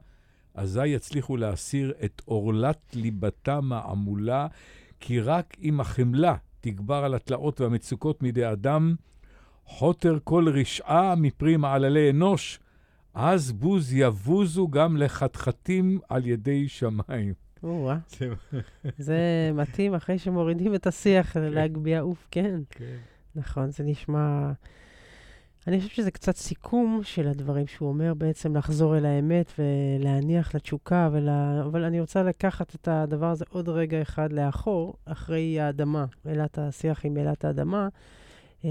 אזי 0.53 0.87
יצליחו 0.87 1.37
להסיר 1.37 1.93
את 2.05 2.21
עורלת 2.25 2.95
ליבתם 2.95 3.73
העמולה, 3.73 4.47
כי 4.99 5.19
רק 5.19 5.57
אם 5.61 5.79
החמלה 5.79 6.35
תגבר 6.61 7.03
על 7.03 7.13
התלאות 7.13 7.61
והמצוקות 7.61 8.23
מידי 8.23 8.51
אדם, 8.51 8.95
חוטר 9.65 10.17
כל 10.23 10.45
רשעה 10.49 11.15
מפרי 11.15 11.57
מעללי 11.57 12.09
אנוש, 12.09 12.59
אז 13.13 13.51
בוז 13.51 13.93
יבוזו 13.93 14.67
גם 14.67 14.97
לחתחתים 14.97 15.99
על 16.09 16.25
ידי 16.25 16.67
שמיים. 16.67 17.48
או 17.63 17.91
זה 18.97 19.51
מתאים 19.53 19.95
אחרי 19.95 20.19
שמורידים 20.19 20.75
את 20.75 20.87
השיח, 20.87 21.33
כן. 21.33 21.41
להגביה 21.41 22.01
עוף, 22.01 22.27
כן. 22.31 22.59
כן. 22.69 22.95
נכון, 23.35 23.71
זה 23.71 23.83
נשמע... 23.83 24.51
אני 25.67 25.77
חושבת 25.79 25.95
שזה 25.95 26.11
קצת 26.11 26.35
סיכום 26.35 26.99
של 27.03 27.27
הדברים 27.27 27.67
שהוא 27.67 27.89
אומר, 27.89 28.13
בעצם 28.13 28.55
לחזור 28.55 28.97
אל 28.97 29.05
האמת 29.05 29.51
ולהניח 29.59 30.55
לתשוקה, 30.55 31.09
ולה... 31.11 31.61
אבל 31.65 31.83
אני 31.83 32.01
רוצה 32.01 32.23
לקחת 32.23 32.75
את 32.75 32.87
הדבר 32.87 33.25
הזה 33.25 33.45
עוד 33.49 33.69
רגע 33.69 34.01
אחד 34.01 34.33
לאחור, 34.33 34.93
אחרי 35.05 35.59
האדמה, 35.59 36.05
אלת 36.27 36.57
השיח 36.57 37.05
עם 37.05 37.17
אלת 37.17 37.45
האדמה. 37.45 37.87
Um, 38.61 38.65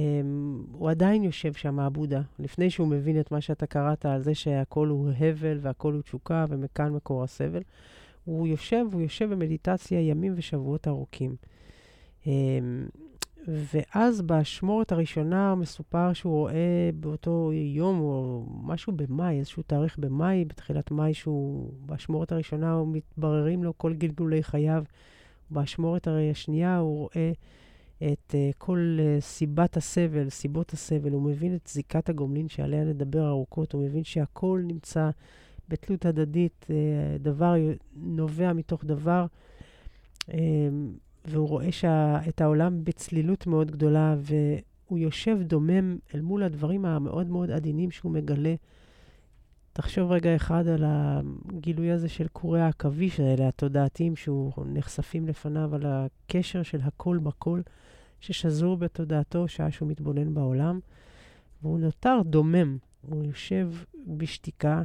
הוא 0.72 0.90
עדיין 0.90 1.24
יושב 1.24 1.52
שם, 1.52 1.80
הבודה, 1.80 2.20
לפני 2.38 2.70
שהוא 2.70 2.88
מבין 2.88 3.20
את 3.20 3.32
מה 3.32 3.40
שאתה 3.40 3.66
קראת 3.66 4.06
על 4.06 4.22
זה 4.22 4.34
שהכל 4.34 4.88
הוא 4.88 5.10
הבל 5.20 5.58
והכל 5.62 5.92
הוא 5.92 6.02
תשוקה 6.02 6.44
ומכאן 6.48 6.92
מקור 6.92 7.22
הסבל. 7.24 7.62
הוא 8.28 8.46
יושב, 8.46 8.84
הוא 8.92 9.00
יושב 9.00 9.30
במדיטציה 9.30 10.08
ימים 10.08 10.32
ושבועות 10.36 10.88
ארוכים. 10.88 11.36
Um, 12.24 12.26
ואז 13.46 14.22
באשמורת 14.22 14.92
הראשונה 14.92 15.54
מסופר 15.54 16.12
שהוא 16.12 16.32
רואה 16.32 16.90
באותו 17.00 17.50
יום, 17.52 18.00
או 18.00 18.46
משהו 18.62 18.92
במאי, 18.92 19.38
איזשהו 19.38 19.62
תאריך 19.62 19.98
במאי, 19.98 20.44
בתחילת 20.44 20.90
מאי, 20.90 21.14
שהוא, 21.14 21.72
באשמורת 21.86 22.32
הראשונה 22.32 22.72
הוא 22.72 22.88
מתבררים 22.88 23.64
לו 23.64 23.78
כל 23.78 23.94
גלגולי 23.94 24.42
חייו. 24.42 24.84
באשמורת 25.50 26.08
השנייה 26.30 26.78
הוא 26.78 26.98
רואה 26.98 27.32
את 27.96 28.34
uh, 28.34 28.54
כל 28.58 28.98
uh, 28.98 29.20
סיבת 29.20 29.76
הסבל, 29.76 30.30
סיבות 30.30 30.72
הסבל, 30.72 31.12
הוא 31.12 31.22
מבין 31.22 31.54
את 31.54 31.68
זיקת 31.68 32.08
הגומלין 32.08 32.48
שעליה 32.48 32.84
נדבר 32.84 33.28
ארוכות, 33.28 33.72
הוא 33.72 33.84
מבין 33.84 34.04
שהכל 34.04 34.62
נמצא 34.64 35.10
בתלות 35.68 36.06
הדדית, 36.06 36.66
uh, 36.68 36.72
דבר 37.22 37.54
נובע 37.96 38.52
מתוך 38.52 38.84
דבר. 38.84 39.26
Uh, 40.30 40.34
והוא 41.24 41.48
רואה 41.48 41.72
שה, 41.72 42.28
את 42.28 42.40
העולם 42.40 42.84
בצלילות 42.84 43.46
מאוד 43.46 43.70
גדולה, 43.70 44.16
והוא 44.18 44.98
יושב 44.98 45.38
דומם 45.42 45.98
אל 46.14 46.20
מול 46.20 46.42
הדברים 46.42 46.84
המאוד 46.84 47.26
מאוד 47.26 47.50
עדינים 47.50 47.90
שהוא 47.90 48.12
מגלה. 48.12 48.54
תחשוב 49.72 50.12
רגע 50.12 50.36
אחד 50.36 50.66
על 50.66 50.84
הגילוי 50.86 51.90
הזה 51.90 52.08
של 52.08 52.28
קורי 52.28 52.60
העכביש 52.60 53.20
האלה, 53.20 53.48
התודעתיים, 53.48 54.16
שהוא 54.16 54.52
נחשפים 54.66 55.26
לפניו, 55.26 55.74
על 55.74 55.82
הקשר 55.86 56.62
של 56.62 56.80
הכל 56.82 57.18
בכל, 57.18 57.60
ששזור 58.20 58.76
בתודעתו 58.76 59.48
שעה 59.48 59.70
שהוא 59.70 59.88
מתבונן 59.88 60.34
בעולם, 60.34 60.80
והוא 61.62 61.78
נותר 61.78 62.20
דומם. 62.24 62.78
הוא 63.02 63.24
יושב 63.24 63.70
בשתיקה, 64.06 64.82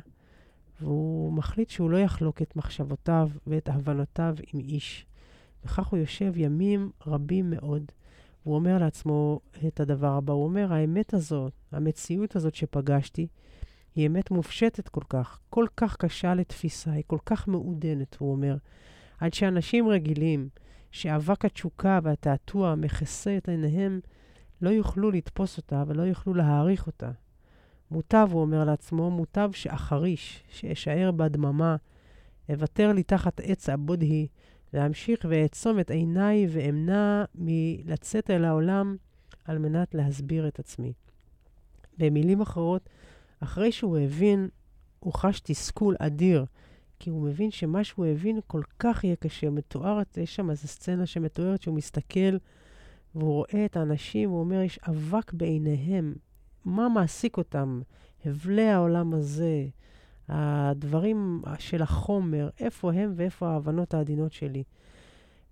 והוא 0.82 1.34
מחליט 1.34 1.70
שהוא 1.70 1.89
לא 1.89 1.98
יחלוק 1.98 2.42
את 2.42 2.56
מחשבותיו 2.56 3.30
ואת 3.48 3.70
הבנותיו 3.70 4.36
עם 4.53 4.60
איש. 4.60 5.06
וכך 5.65 5.88
הוא 5.88 6.00
יושב 6.00 6.34
ימים 6.36 6.92
רבים 7.08 7.50
מאוד, 7.50 7.92
והוא 8.46 8.56
אומר 8.56 8.77
לעצמו 8.77 9.39
את 9.68 9.80
הדבר 9.80 10.12
הבא, 10.12 10.34
הוא 10.34 10.44
אומר, 10.44 10.74
האמת 10.74 11.13
הזאת, 11.13 11.53
המציאות 11.72 12.36
הזאת 12.36 12.56
שפגשתי, 12.56 13.27
היא 13.96 14.08
אמת 14.08 14.32
מופשטת 14.32 14.89
כל 14.89 15.03
כך, 15.10 15.39
כל 15.50 15.65
כך 15.77 15.98
קשה 15.98 16.36
לתפיסה, 16.36 16.92
היא 16.92 17.03
כל 17.08 17.20
כך 17.25 17.48
מעודנת, 17.48 18.15
הוא 18.20 18.32
אומר, 18.32 18.58
עד 19.20 19.34
שאנשים 19.34 19.88
רגילים, 19.88 20.50
שאבק 20.92 21.46
התשוקה 21.46 22.00
והתעתוע 22.03 22.75
מכסה 22.75 23.38
את 23.38 23.50
עיניהם, 23.50 24.00
לא 24.62 24.70
יוכלו 24.70 25.12
לתפוס 25.12 25.58
אותה 25.58 25.84
ולא 25.88 26.01
יוכלו 26.01 26.34
להעריך 26.34 26.88
אותה. 26.88 27.12
מוטב, 27.92 28.28
הוא 28.32 28.42
אומר 28.42 28.63
לעצמו, 28.63 29.12
מוטב 29.12 29.50
שאחריש, 29.54 30.44
שאשאר 30.50 31.12
בדממה, 31.12 31.75
אוותר 32.50 32.94
לי 32.94 33.04
תחת 33.04 33.40
עץ 33.40 33.70
הבודהי, 33.70 34.28
להמשיך 34.74 35.25
ואעצום 35.30 35.80
את 35.80 35.92
עיניי 35.92 36.48
ואמנע 36.50 37.24
מלצאת 37.36 38.30
אל 38.30 38.46
העולם 38.46 38.96
על 39.46 39.58
מנת 39.58 39.96
להסביר 39.96 40.48
את 40.48 40.60
עצמי. 40.60 40.94
במילים 41.98 42.42
אחרות, 42.42 42.90
אחרי 43.40 43.72
שהוא 43.72 43.98
הבין, 43.98 44.50
הוא 45.00 45.13
חש 45.13 45.40
תסכול 45.40 45.96
אדיר, 46.00 46.46
כי 47.00 47.10
הוא 47.10 47.22
מבין 47.22 47.52
שמה 47.52 47.84
שהוא 47.84 48.06
הבין 48.06 48.40
כל 48.48 48.62
כך 48.80 49.04
יהיה 49.04 49.16
קשה. 49.16 49.50
מתוארת, 49.50 50.18
יש 50.18 50.36
שם 50.36 50.50
איזו 50.50 50.68
סצנה 50.68 51.06
שמתוארת 51.06 51.62
שהוא 51.62 51.75
מסתכל 51.75 52.38
והוא 53.16 53.34
רואה 53.34 53.66
את 53.66 53.78
האנשים, 53.78 54.30
הוא 54.30 54.40
אומר, 54.40 54.62
יש 54.62 54.80
אבק 54.90 55.34
בעיניהם. 55.34 56.16
מה 56.65 56.89
מעסיק 56.89 57.38
אותם? 57.38 57.82
הבלי 58.25 58.70
העולם 58.70 59.13
הזה, 59.13 59.65
הדברים 60.29 61.41
של 61.60 61.82
החומר, 61.82 62.50
איפה 62.60 62.93
הם 62.93 63.13
ואיפה 63.15 63.50
ההבנות 63.50 63.93
העדינות 63.93 64.34
שלי. 64.34 64.63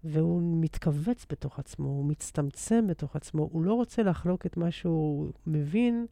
והוא 0.04 0.42
מתכווץ 0.62 1.26
בתוך 1.30 1.60
עצמו, 1.60 1.88
הוא 1.88 2.06
מצטמצם 2.06 2.88
בתוך 2.88 3.16
עצמו, 3.16 3.50
הוא 3.52 3.64
לא 3.64 3.74
רוצה 3.74 4.04
לחלוק 4.04 4.46
את 4.46 4.58
מה 4.58 4.72
שהוא 4.72 5.32
מבין 5.48 6.06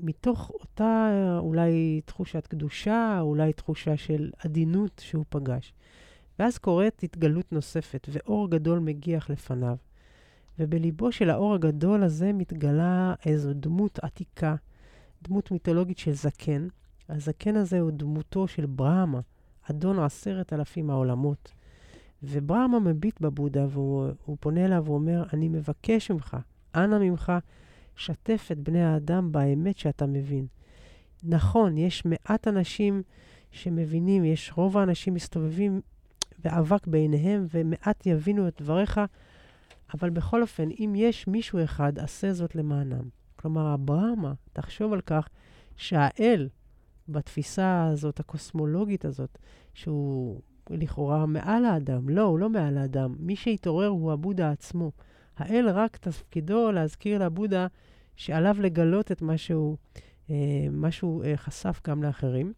מתוך 0.00 0.50
אותה 0.50 1.10
אולי 1.38 2.00
תחושת 2.04 2.46
קדושה, 2.46 3.18
אולי 3.20 3.52
תחושה 3.52 3.96
של 3.96 4.30
עדינות 4.38 5.02
שהוא 5.04 5.24
פגש. 5.28 5.72
ואז 6.38 6.58
קורית 6.58 7.02
התגלות 7.02 7.52
נוספת, 7.52 8.08
ואור 8.12 8.50
גדול 8.50 8.78
מגיח 8.78 9.30
לפניו. 9.30 9.76
ובליבו 10.58 11.12
של 11.12 11.30
האור 11.30 11.54
הגדול 11.54 12.02
הזה 12.02 12.32
מתגלה 12.32 13.14
איזו 13.26 13.52
דמות 13.54 13.98
עתיקה, 13.98 14.54
דמות 15.22 15.50
מיתולוגית 15.50 15.98
של 15.98 16.12
זקן, 16.12 16.68
הזקן 17.08 17.56
הזה 17.56 17.80
הוא 17.80 17.90
דמותו 17.90 18.48
של 18.48 18.66
ברהמה, 18.66 19.20
אדון 19.70 19.98
עשרת 19.98 20.52
אלפים 20.52 20.90
העולמות. 20.90 21.52
וברהמה 22.22 22.80
מביט 22.80 23.20
בבודה 23.20 23.66
והוא 23.70 24.36
פונה 24.40 24.64
אליו 24.64 24.82
ואומר, 24.86 25.24
אני 25.32 25.48
מבקש 25.48 26.10
ממך, 26.10 26.36
אנא 26.74 26.98
ממך, 26.98 27.32
שתף 27.96 28.48
את 28.52 28.58
בני 28.58 28.84
האדם 28.84 29.32
באמת 29.32 29.78
שאתה 29.78 30.06
מבין. 30.06 30.46
נכון, 31.22 31.78
יש 31.78 32.04
מעט 32.04 32.48
אנשים 32.48 33.02
שמבינים, 33.50 34.24
יש 34.24 34.52
רוב 34.54 34.76
האנשים 34.78 35.14
מסתובבים 35.14 35.80
באבק 36.44 36.86
בעיניהם, 36.86 37.46
ומעט 37.50 38.06
יבינו 38.06 38.48
את 38.48 38.62
דבריך, 38.62 39.00
אבל 39.94 40.10
בכל 40.10 40.42
אופן, 40.42 40.68
אם 40.70 40.92
יש 40.96 41.26
מישהו 41.26 41.64
אחד, 41.64 41.98
עשה 41.98 42.32
זאת 42.32 42.54
למענם. 42.54 43.08
כלומר, 43.36 43.74
אברהמה, 43.74 44.32
תחשוב 44.52 44.92
על 44.92 45.00
כך 45.00 45.28
שהאל, 45.76 46.48
בתפיסה 47.08 47.86
הזאת, 47.86 48.20
הקוסמולוגית 48.20 49.04
הזאת, 49.04 49.38
שהוא 49.74 50.40
לכאורה 50.70 51.26
מעל 51.26 51.64
האדם. 51.64 52.08
לא, 52.08 52.22
הוא 52.22 52.38
לא 52.38 52.48
מעל 52.48 52.78
האדם. 52.78 53.14
מי 53.18 53.36
שהתעורר 53.36 53.88
הוא 53.88 54.12
הבודה 54.12 54.50
עצמו. 54.50 54.92
האל 55.36 55.68
רק 55.68 55.96
תפקידו 55.96 56.72
להזכיר 56.72 57.24
לבודה 57.24 57.66
שעליו 58.16 58.56
לגלות 58.60 59.12
את 59.12 59.22
מה 59.22 59.38
שהוא, 59.38 59.76
אה, 60.30 60.66
מה 60.70 60.90
שהוא 60.90 61.24
אה, 61.24 61.36
חשף 61.36 61.80
גם 61.86 62.02
לאחרים. 62.02 62.52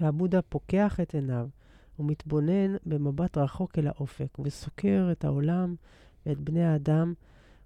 והבודה 0.00 0.42
פוקח 0.42 1.00
את 1.00 1.14
עיניו, 1.14 1.48
הוא 1.96 2.06
מתבונן 2.06 2.76
במבט 2.86 3.38
רחוק 3.38 3.78
אל 3.78 3.86
האופק, 3.86 4.38
וסוקר 4.38 5.08
את 5.12 5.24
העולם 5.24 5.74
ואת 6.26 6.40
בני 6.40 6.64
האדם, 6.64 7.14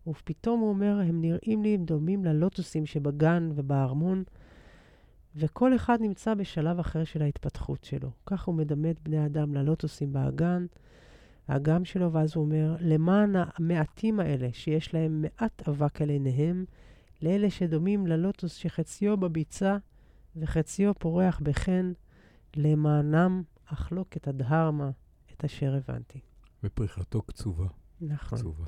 ופתאום 0.07 0.61
הוא 0.61 0.69
אומר, 0.69 1.01
הם 1.09 1.21
נראים 1.21 1.63
לי, 1.63 1.75
הם 1.75 1.85
דומים 1.85 2.25
ללוטוסים 2.25 2.87
שבגן 2.87 3.51
ובארמון, 3.55 4.25
וכל 5.37 5.77
אחד 5.77 5.99
נמצא 6.01 6.35
בשלב 6.35 6.79
אחר 6.79 7.05
של 7.05 7.23
ההתפתחות 7.23 7.85
שלו. 7.85 8.11
כך 8.27 8.45
הוא 8.45 8.55
מדמה 8.55 8.91
את 8.91 9.01
בני 9.01 9.19
האדם 9.19 9.55
ללוטוסים 9.55 10.13
באגן, 10.13 10.67
האגם 11.49 11.85
שלו, 11.85 12.13
ואז 12.13 12.37
הוא 12.37 12.45
אומר, 12.45 12.77
למען 12.81 13.33
המעטים 13.37 14.21
האלה, 14.21 14.49
שיש 14.53 14.95
להם 14.95 15.23
מעט 15.23 15.69
אבק 15.69 16.03
על 16.03 16.09
עיניהם, 16.09 16.65
לאלה 17.23 17.51
שדומים 17.51 18.07
ללוטוס 18.07 18.55
שחציו 18.55 19.17
בביצה 19.17 19.77
וחציו 20.37 20.95
פורח 20.95 21.41
בחן, 21.43 21.93
למענם 22.57 23.43
אחלוק 23.67 24.17
את 24.17 24.29
הדהרמה, 24.29 24.91
את 25.33 25.45
אשר 25.45 25.75
הבנתי. 25.75 26.21
ופריחתו 26.65 27.23
קצובה. 27.23 27.67
נכון. 28.01 28.39
קצובה. 28.39 28.65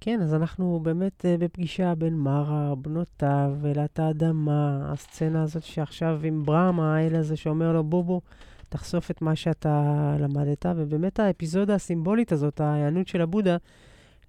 כן, 0.00 0.20
אז 0.22 0.34
אנחנו 0.34 0.80
באמת 0.82 1.24
uh, 1.24 1.40
בפגישה 1.40 1.94
בין 1.94 2.16
מרה, 2.16 2.74
בנותיו, 2.74 3.54
אלת 3.64 3.98
האדמה, 3.98 4.92
הסצנה 4.92 5.42
הזאת 5.42 5.62
שעכשיו 5.62 6.20
עם 6.24 6.42
ברמה, 6.42 6.96
האל 6.96 7.16
הזה 7.16 7.36
שאומר 7.36 7.72
לו, 7.72 7.84
בוא, 7.84 8.20
תחשוף 8.68 9.10
את 9.10 9.22
מה 9.22 9.36
שאתה 9.36 10.16
למדת, 10.18 10.66
ובאמת 10.76 11.20
האפיזודה 11.20 11.74
הסימבולית 11.74 12.32
הזאת, 12.32 12.60
ההיענות 12.60 13.08
של 13.08 13.20
הבודה 13.20 13.56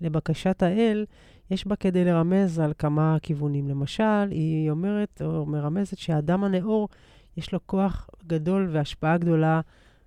לבקשת 0.01 0.63
האל, 0.63 1.05
יש 1.51 1.67
בה 1.67 1.75
כדי 1.75 2.05
לרמז 2.05 2.59
על 2.59 2.73
כמה 2.77 3.17
כיוונים. 3.21 3.67
למשל, 3.67 4.27
היא 4.31 4.71
אומרת, 4.71 5.21
או 5.25 5.45
מרמזת, 5.45 5.97
שהאדם 5.97 6.43
הנאור 6.43 6.89
יש 7.37 7.53
לו 7.53 7.59
כוח 7.65 8.09
גדול 8.27 8.69
והשפעה 8.71 9.17
גדולה 9.17 9.61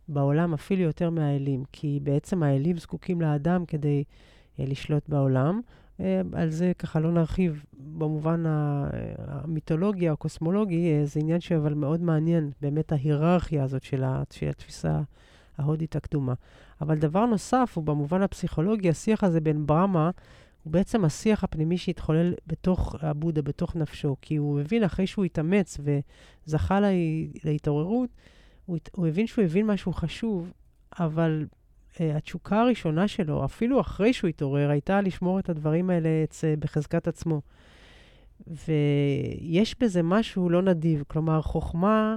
בעולם, 0.08 0.54
אפילו 0.54 0.82
יותר 0.82 1.10
מהאלים, 1.10 1.64
כי 1.72 2.00
בעצם 2.02 2.42
האלים 2.42 2.78
זקוקים 2.78 3.20
לאדם 3.20 3.64
כדי 3.66 4.04
uh, 4.06 4.62
לשלוט 4.62 5.08
בעולם. 5.08 5.60
Uh, 5.98 6.02
על 6.32 6.50
זה 6.50 6.72
ככה 6.78 7.00
לא 7.00 7.12
נרחיב 7.12 7.64
במובן 7.78 8.44
המיתולוגי 9.18 10.08
או 10.08 10.12
הקוסמולוגי, 10.12 11.02
uh, 11.02 11.06
זה 11.06 11.20
עניין 11.20 11.40
שאבל 11.40 11.75
מאוד 11.75 12.02
מעניין, 12.02 12.50
באמת 12.60 12.92
ההיררכיה 12.92 13.64
הזאת 13.64 13.82
של, 13.82 14.04
ה, 14.04 14.22
של 14.30 14.48
התפיסה 14.48 15.00
ההודית 15.58 15.96
הקדומה. 15.96 16.34
אבל 16.80 16.98
דבר 16.98 17.26
נוסף, 17.26 17.72
הוא 17.75 17.84
במובן 17.84 18.22
הפסיכולוגי, 18.22 18.90
השיח 18.90 19.25
הזה 19.25 19.40
בין 19.40 19.66
ברמה, 19.66 20.10
הוא 20.62 20.72
בעצם 20.72 21.04
השיח 21.04 21.44
הפנימי 21.44 21.78
שהתחולל 21.78 22.34
בתוך 22.46 22.94
הבודה, 23.00 23.42
בתוך 23.42 23.76
נפשו. 23.76 24.16
כי 24.22 24.36
הוא 24.36 24.60
הבין, 24.60 24.84
אחרי 24.84 25.06
שהוא 25.06 25.25
התאמץ 25.25 25.78
וזכה 26.46 26.80
לה, 26.80 26.88
להתעוררות, 27.44 28.10
הוא, 28.66 28.78
הוא 28.96 29.06
הבין 29.06 29.26
שהוא 29.26 29.44
הבין 29.44 29.66
משהו 29.66 29.92
חשוב, 29.92 30.52
אבל 30.99 31.46
uh, 31.92 31.96
התשוקה 32.16 32.61
הראשונה 32.61 33.08
שלו, 33.08 33.44
אפילו 33.44 33.80
אחרי 33.80 34.12
שהוא 34.12 34.28
התעורר, 34.28 34.70
הייתה 34.70 35.00
לשמור 35.00 35.38
את 35.38 35.49
הדברים 35.49 35.90
האלה 35.90 36.08
אצ, 36.25 36.44
בחזקת 36.58 37.08
עצמו. 37.08 37.40
ויש 38.46 39.76
בזה 39.80 40.02
משהו 40.02 40.50
לא 40.50 40.62
נדיב. 40.62 41.04
כלומר, 41.08 41.42
חוכמה... 41.42 42.16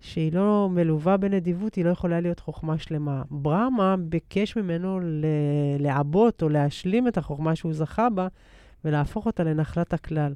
שהיא 0.00 0.32
לא 0.32 0.68
מלווה 0.70 1.16
בנדיבות, 1.16 1.74
היא 1.74 1.84
לא 1.84 1.90
יכולה 1.90 2.20
להיות 2.20 2.40
חוכמה 2.40 2.78
שלמה. 2.78 3.22
ברמה 3.30 3.96
ביקש 3.96 4.56
ממנו 4.56 5.00
ל- 5.00 5.24
לעבות 5.78 6.42
או 6.42 6.48
להשלים 6.48 7.08
את 7.08 7.18
החוכמה 7.18 7.56
שהוא 7.56 7.72
זכה 7.72 8.10
בה 8.10 8.28
ולהפוך 8.84 9.26
אותה 9.26 9.44
לנחלת 9.44 9.92
הכלל. 9.92 10.34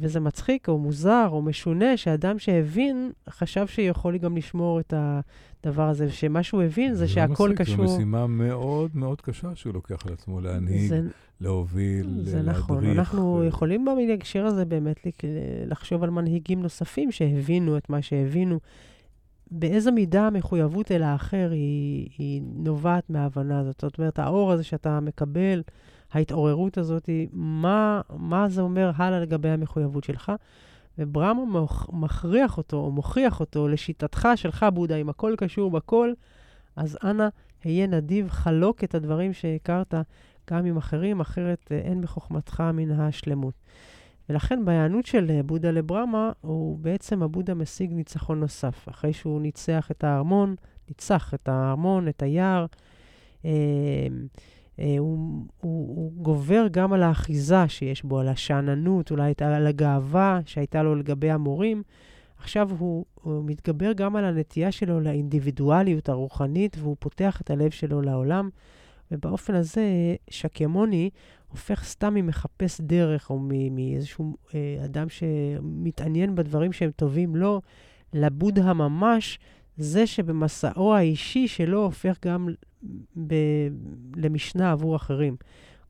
וזה 0.00 0.20
מצחיק 0.20 0.68
או 0.68 0.78
מוזר 0.78 1.28
או 1.30 1.42
משונה 1.42 1.96
שאדם 1.96 2.38
שהבין, 2.38 3.12
חשב 3.30 3.66
שיכול 3.66 4.18
גם 4.18 4.36
לשמור 4.36 4.80
את 4.80 4.94
הדבר 4.96 5.88
הזה, 5.88 6.06
ושמה 6.06 6.42
שהוא 6.42 6.62
הבין 6.62 6.94
זה, 6.94 6.98
זה 6.98 7.08
שהכל 7.08 7.48
לא 7.50 7.54
קשור... 7.54 7.86
זו 7.86 7.94
משימה 7.94 8.26
מאוד 8.26 8.90
מאוד 8.94 9.20
קשה 9.20 9.54
שהוא 9.54 9.74
לוקח 9.74 10.06
על 10.06 10.12
עצמו 10.12 10.40
להנהיג, 10.40 10.88
זה... 10.88 11.00
להוביל, 11.40 12.06
להדריך. 12.06 12.28
זה 12.28 12.42
נכון. 12.42 12.86
אנחנו 12.86 13.38
ו... 13.40 13.44
יכולים 13.44 13.86
בהקשר 14.08 14.46
הזה 14.46 14.64
באמת 14.64 15.06
לחשוב 15.66 16.02
על 16.02 16.10
מנהיגים 16.10 16.62
נוספים 16.62 17.12
שהבינו 17.12 17.76
את 17.76 17.90
מה 17.90 18.02
שהבינו. 18.02 18.58
באיזה 19.50 19.90
מידה 19.90 20.26
המחויבות 20.26 20.92
אל 20.92 21.02
האחר 21.02 21.48
היא, 21.52 22.08
היא 22.18 22.42
נובעת 22.54 23.10
מההבנה 23.10 23.60
הזאת. 23.60 23.80
זאת 23.80 23.98
אומרת, 23.98 24.18
האור 24.18 24.52
הזה 24.52 24.64
שאתה 24.64 25.00
מקבל, 25.00 25.62
ההתעוררות 26.12 26.78
הזאת, 26.78 27.08
מה, 27.32 28.00
מה 28.16 28.48
זה 28.48 28.62
אומר 28.62 28.90
הלאה 28.96 29.20
לגבי 29.20 29.48
המחויבות 29.48 30.04
שלך? 30.04 30.32
וברמה 30.98 31.42
מכריח 31.92 32.58
אותו, 32.58 32.76
או 32.76 32.90
מוכיח 32.90 33.40
אותו, 33.40 33.68
לשיטתך 33.68 34.28
שלך, 34.36 34.66
בודה, 34.74 34.96
אם 34.96 35.08
הכל 35.08 35.34
קשור 35.38 35.70
בכל, 35.70 36.12
אז 36.76 36.98
אנא, 37.04 37.28
היה 37.64 37.86
נדיב, 37.86 38.28
חלוק 38.28 38.84
את 38.84 38.94
הדברים 38.94 39.32
שהכרת 39.32 39.94
גם 40.50 40.66
עם 40.66 40.76
אחרים, 40.76 41.20
אחרת 41.20 41.72
אה, 41.72 41.78
אין 41.78 42.00
בחוכמתך 42.00 42.62
מן 42.74 42.90
השלמות. 42.90 43.54
ולכן 44.28 44.64
בהיענות 44.64 45.06
של 45.06 45.30
אה, 45.30 45.42
בודה 45.42 45.70
לברמה, 45.70 46.32
הוא 46.40 46.78
בעצם 46.78 47.22
הבודה 47.22 47.54
משיג 47.54 47.92
ניצחון 47.92 48.40
נוסף. 48.40 48.88
אחרי 48.88 49.12
שהוא 49.12 49.40
ניצח 49.40 49.90
את 49.90 50.04
הארמון, 50.04 50.54
ניצח 50.88 51.34
את 51.34 51.48
הארמון, 51.48 52.08
את 52.08 52.22
היער, 52.22 52.66
אה, 53.44 53.50
הוא, 54.98 55.44
הוא, 55.60 55.96
הוא 55.96 56.12
גובר 56.12 56.66
גם 56.70 56.92
על 56.92 57.02
האחיזה 57.02 57.68
שיש 57.68 58.02
בו, 58.02 58.18
על 58.18 58.28
השאננות, 58.28 59.10
אולי 59.10 59.32
על 59.40 59.66
הגאווה 59.66 60.40
שהייתה 60.46 60.82
לו 60.82 60.94
לגבי 60.94 61.30
המורים. 61.30 61.82
עכשיו 62.38 62.70
הוא, 62.78 63.04
הוא 63.14 63.44
מתגבר 63.44 63.92
גם 63.92 64.16
על 64.16 64.24
הנטייה 64.24 64.72
שלו 64.72 65.00
לאינדיבידואליות 65.00 66.08
הרוחנית, 66.08 66.76
והוא 66.80 66.96
פותח 66.98 67.40
את 67.40 67.50
הלב 67.50 67.70
שלו 67.70 68.02
לעולם. 68.02 68.48
ובאופן 69.10 69.54
הזה 69.54 70.14
שקימוני 70.30 71.10
הופך 71.48 71.84
סתם 71.84 72.14
ממחפש 72.14 72.80
דרך, 72.80 73.30
או 73.30 73.38
מאיזשהו 73.70 74.36
אה, 74.54 74.84
אדם 74.84 75.08
שמתעניין 75.08 76.34
בדברים 76.34 76.72
שהם 76.72 76.90
טובים 76.90 77.36
לו, 77.36 77.60
לבודה 78.12 78.72
ממש, 78.72 79.38
זה 79.76 80.06
שבמסעו 80.06 80.94
האישי 80.94 81.48
שלו 81.48 81.82
הופך 81.82 82.18
גם 82.24 82.48
ב- 83.26 83.68
למשנה 84.16 84.72
עבור 84.72 84.96
אחרים. 84.96 85.36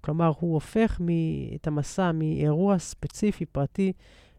כלומר, 0.01 0.33
הוא 0.41 0.55
הופך 0.55 1.01
מ- 1.01 1.55
את 1.55 1.67
המסע 1.67 2.13
מאירוע 2.13 2.79
ספציפי, 2.79 3.47
פרטי, 3.47 3.93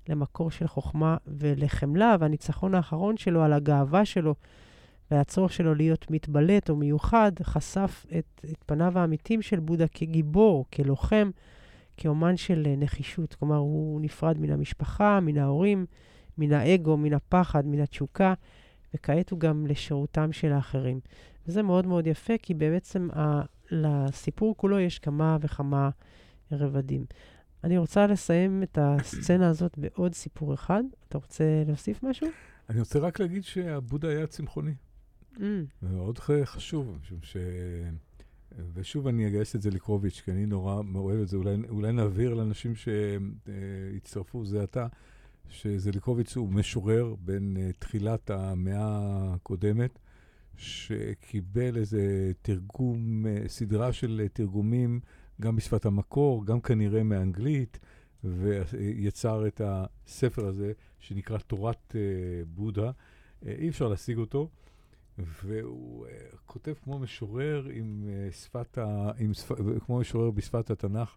למקור 0.10 0.52
של 0.52 0.68
חוכמה 0.68 1.18
ולחמלה, 1.28 2.16
והניצחון 2.20 2.76
האחרון 2.76 3.18
שלו 3.18 3.44
על 3.44 3.54
הגאווה 3.54 4.06
שלו 4.06 4.36
והצורך 5.12 5.54
שלו 5.54 5.76
להיות 5.76 6.12
מתבלט 6.12 6.70
או 6.70 6.76
מיוחד, 6.76 7.32
חשף 7.44 8.06
את, 8.18 8.46
את 8.52 8.64
פניו 8.66 9.00
האמיתיים 9.00 9.42
של 9.42 9.60
בודה 9.60 9.88
כגיבור, 9.88 10.66
כלוחם, 10.74 11.30
כאומן 11.98 12.38
של 12.38 12.68
נחישות. 12.78 13.34
כלומר, 13.34 13.56
הוא 13.56 14.02
נפרד 14.02 14.40
מן 14.40 14.52
המשפחה, 14.52 15.20
מן 15.20 15.38
ההורים, 15.38 15.86
מן 16.38 16.54
האגו, 16.54 16.98
מן 16.98 17.14
הפחד, 17.14 17.68
מן 17.68 17.80
התשוקה, 17.80 18.34
וכעת 18.94 19.30
הוא 19.30 19.40
גם 19.40 19.68
לשירותם 19.68 20.32
של 20.32 20.54
האחרים. 20.54 21.00
וזה 21.48 21.62
מאוד 21.62 21.88
מאוד 21.88 22.08
יפה, 22.08 22.34
כי 22.42 22.54
בעצם 22.54 23.10
ה, 23.14 23.42
לסיפור 23.72 24.58
כולו 24.58 24.80
יש 24.80 25.00
כמה 25.00 25.38
וכמה 25.42 25.90
רבדים. 26.52 27.06
אני 27.64 27.78
רוצה 27.78 28.08
לסיים 28.08 28.64
את 28.64 28.78
הסצנה 28.82 29.50
הזאת 29.50 29.78
בעוד 29.78 30.14
סיפור 30.14 30.54
אחד. 30.54 30.84
אתה 31.08 31.18
רוצה 31.18 31.64
להוסיף 31.68 32.04
משהו? 32.04 32.28
אני 32.70 32.80
רוצה 32.80 33.00
רק 33.00 33.20
להגיד 33.20 33.44
שהבודה 33.44 34.10
היה 34.10 34.28
צמחוני. 34.28 34.74
Mm. 35.36 35.42
מאוד 35.82 36.20
חשוב, 36.20 36.98
משום 37.02 37.20
ש... 37.22 37.38
ושוב 38.74 39.08
אני 39.08 39.28
אגייס 39.28 39.56
את 39.56 39.62
זה 39.62 39.70
לקרוביץ', 39.70 40.22
כי 40.26 40.32
אני 40.32 40.46
נורא 40.46 40.82
אוהב 40.96 41.22
את 41.22 41.28
זה. 41.28 41.38
אולי, 41.38 41.56
אולי 41.70 41.92
נעביר 41.92 42.34
לאנשים 42.34 42.74
שהצטרפו 42.76 44.46
זה 44.46 44.64
עתה, 44.64 44.88
שזליקוביץ' 45.50 46.38
הוא 46.38 46.50
משורר 46.50 47.16
בין 47.20 47.58
uh, 47.58 47.78
תחילת 47.80 48.30
המאה 48.30 49.34
הקודמת, 49.34 50.00
שקיבל 50.62 51.78
איזה 51.78 52.32
תרגום, 52.42 53.26
uh, 53.26 53.48
סדרה 53.48 53.94
של 53.94 54.28
תרגומים, 54.34 55.00
גם 55.42 55.56
בשפת 55.56 55.86
המקור, 55.86 56.46
גם 56.46 56.62
כנראה 56.62 57.04
מאנגלית, 57.04 57.80
ויצר 58.24 59.48
את 59.48 59.62
הספר 59.64 60.46
הזה, 60.46 60.72
שנקרא 61.00 61.38
תורת 61.38 61.92
uh, 61.92 61.96
בודה. 62.48 62.92
Uh, 62.92 63.48
אי 63.48 63.70
אפשר 63.70 63.88
להשיג 63.88 64.18
אותו. 64.18 64.50
והוא 65.18 66.06
כותב 66.46 66.74
כמו 66.84 67.00
משורר 67.00 67.68
עם 67.74 68.04
שפת 68.32 68.78
ה... 68.78 69.12
עם 69.18 69.34
שפ... 69.34 69.52
כמו 69.86 70.00
משורר 70.00 70.32
בשפת 70.32 70.72
התנ"ך, 70.72 71.16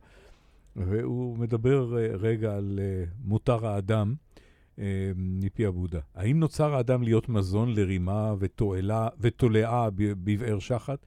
והוא 0.76 1.38
מדבר 1.38 1.94
רגע 2.14 2.56
על 2.56 2.80
מותר 3.24 3.66
האדם 3.66 4.14
מפי 5.16 5.66
הבודה. 5.66 6.00
האם 6.14 6.40
נוצר 6.40 6.74
האדם 6.74 7.02
להיות 7.02 7.28
מזון 7.28 7.74
לרימה 7.74 8.34
ותולעה, 8.38 9.08
ותולעה 9.20 9.88
בבאר 9.96 10.58
שחת? 10.58 11.06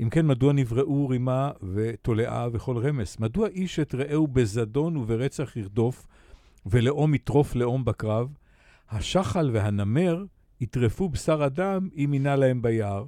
אם 0.00 0.10
כן, 0.10 0.26
מדוע 0.26 0.52
נבראו 0.52 1.08
רימה 1.08 1.50
ותולעה 1.74 2.48
וכל 2.52 2.78
רמס? 2.78 3.18
מדוע 3.20 3.48
איש 3.48 3.80
את 3.80 3.94
רעהו 3.94 4.26
בזדון 4.26 4.96
וברצח 4.96 5.56
ירדוף, 5.56 6.06
ולאום 6.66 7.14
יטרוף 7.14 7.54
לאום 7.54 7.84
בקרב? 7.84 8.28
השחל 8.90 9.50
והנמר 9.52 10.24
יטרפו 10.60 11.08
בשר 11.08 11.46
אדם 11.46 11.88
אם 11.96 12.10
יינה 12.12 12.36
להם 12.36 12.62
ביער, 12.62 13.04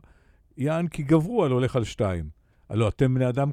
יען 0.57 0.89
כי 0.89 1.03
גברו 1.03 1.45
על 1.45 1.51
הולך 1.51 1.77
על 1.77 1.85
שתיים. 1.85 2.37
הלא 2.69 2.89
אתם 2.89 3.15
בני 3.15 3.29
אדם. 3.29 3.51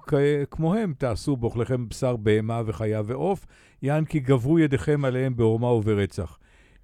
כמוהם, 0.51 0.93
תעשו 0.97 1.37
באוכליכם 1.37 1.89
בשר 1.89 2.15
בהמה 2.15 2.61
וחיה 2.65 3.01
ועוף, 3.05 3.45
יען 3.81 4.05
כי 4.05 4.19
גברו 4.19 4.59
ידיכם 4.59 5.05
עליהם 5.05 5.35
בעורמה 5.35 5.67
וברצח. 5.67 6.39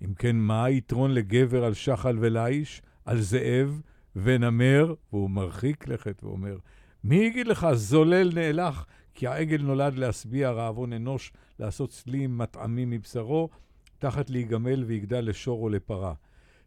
אם 0.06 0.14
כן, 0.14 0.36
מה 0.36 0.64
היתרון 0.64 1.12
לגבר 1.12 1.64
על 1.64 1.74
שחל 1.74 2.18
ולאיש, 2.20 2.82
על 3.06 3.22
זאב 3.22 3.82
ונמר? 4.16 4.94
והוא 5.14 5.30
מרחיק 5.30 5.88
לכת 5.88 6.24
ואומר, 6.24 6.58
מי 7.04 7.16
יגיד 7.16 7.48
לך, 7.48 7.68
זולל 7.74 8.32
נאלח, 8.34 8.86
כי 9.14 9.28
העגל 9.28 9.62
נולד 9.62 9.96
להשביע 9.96 10.52
רעבון 10.52 10.94
אנוש, 10.94 11.34
לעשות 11.60 11.90
צלים 11.90 12.38
מטעמים 12.38 12.90
מבשרו, 12.90 13.50
תחת 14.00 14.30
להיגמל 14.30 14.84
ויגדל 14.84 15.30
לשור 15.30 15.64
או 15.64 15.70
לפרה. 15.70 16.14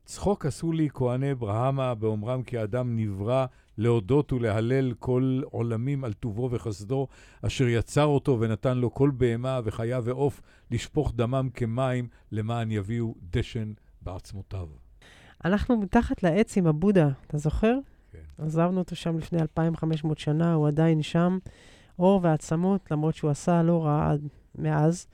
צחוק 0.04 0.46
עשו 0.46 0.72
לי 0.72 0.88
כהני 0.94 1.32
אברהמה 1.32 1.94
באומרם 1.94 2.42
כי 2.42 2.58
האדם 2.58 2.96
נברא 2.96 3.46
להודות 3.78 4.32
ולהלל 4.32 4.92
כל 4.98 5.40
עולמים 5.44 6.04
על 6.04 6.12
טובו 6.12 6.48
וחסדו, 6.52 7.06
אשר 7.42 7.68
יצר 7.68 8.04
אותו 8.04 8.40
ונתן 8.40 8.78
לו 8.78 8.94
כל 8.94 9.11
בהמה 9.16 9.61
וחיה 9.64 10.00
ועוף 10.02 10.40
לשפוך 10.70 11.12
דמם 11.16 11.48
כמים, 11.54 12.08
למען 12.32 12.70
יביאו 12.70 13.14
דשן 13.30 13.72
בעצמותיו. 14.02 14.68
אנחנו 15.44 15.76
מתחת 15.76 16.22
לעץ 16.22 16.56
עם 16.56 16.66
הבודה, 16.66 17.08
אתה 17.26 17.38
זוכר? 17.38 17.74
כן. 18.12 18.44
עזבנו 18.44 18.78
אותו 18.78 18.96
שם 18.96 19.18
לפני 19.18 19.40
2,500 19.40 20.18
שנה, 20.18 20.54
הוא 20.54 20.68
עדיין 20.68 21.02
שם, 21.02 21.38
אור 21.98 22.20
ועצמות, 22.22 22.90
למרות 22.90 23.14
שהוא 23.14 23.30
עשה 23.30 23.62
לא 23.62 23.85
רע 23.85 24.14
מאז. 24.58 25.06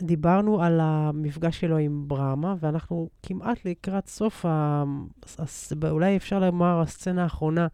אמ, 0.00 0.06
דיברנו 0.06 0.62
על 0.62 0.80
המפגש 0.82 1.60
שלו 1.60 1.76
עם 1.76 2.04
ברמה, 2.08 2.54
ואנחנו 2.60 3.08
כמעט 3.22 3.64
לקראת 3.64 4.08
סוף, 4.08 4.46
ה... 4.46 4.84
אולי 5.90 6.16
אפשר 6.16 6.40
לומר, 6.40 6.80
הסצנה 6.80 7.22
האחרונה. 7.22 7.66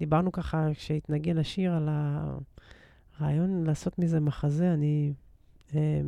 דיברנו 0.00 0.32
ככה, 0.32 0.68
כשהתנגן 0.74 1.38
השיר, 1.38 1.72
על 1.72 1.88
הרעיון 3.20 3.64
לעשות 3.64 3.98
מזה 3.98 4.20
מחזה. 4.20 4.74
אני 4.74 5.12
אה, 5.74 6.00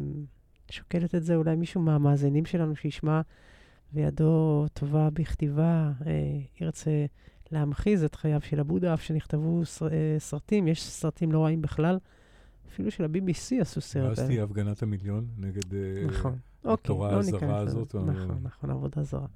שוקלת 0.70 1.14
את 1.14 1.24
זה, 1.24 1.36
אולי 1.36 1.56
מישהו 1.56 1.80
מהמאזינים 1.80 2.44
שלנו 2.44 2.76
שישמע, 2.76 3.20
וידו 3.92 4.66
טובה 4.72 5.10
בכתיבה, 5.10 5.92
אה, 6.06 6.38
ירצה 6.60 7.06
להמחיז 7.52 8.04
את 8.04 8.14
חייו 8.14 8.40
של 8.40 8.60
הבודה, 8.60 8.94
אף 8.94 9.02
שנכתבו 9.02 9.62
אה, 9.82 10.16
סרטים, 10.18 10.68
יש 10.68 10.82
סרטים 10.82 11.32
לא 11.32 11.44
רעים 11.44 11.62
בכלל. 11.62 11.98
אפילו 12.68 12.90
של 12.90 13.04
ה-BBC 13.04 13.60
עשו 13.60 13.80
סרט. 13.80 14.18
ואז 14.18 14.26
תהיה 14.26 14.44
הפגנת 14.44 14.82
המיליון 14.82 15.26
נגד 15.38 15.74
אה, 15.74 16.06
נכון. 16.06 16.38
התורה 16.64 17.16
אוקיי, 17.16 17.32
לא 17.32 17.36
הזרה 17.36 17.58
הזאת. 17.58 17.94
נכון, 17.94 18.38
נכון, 18.42 18.70
עבודה 18.70 19.02
זרה. 19.02 19.26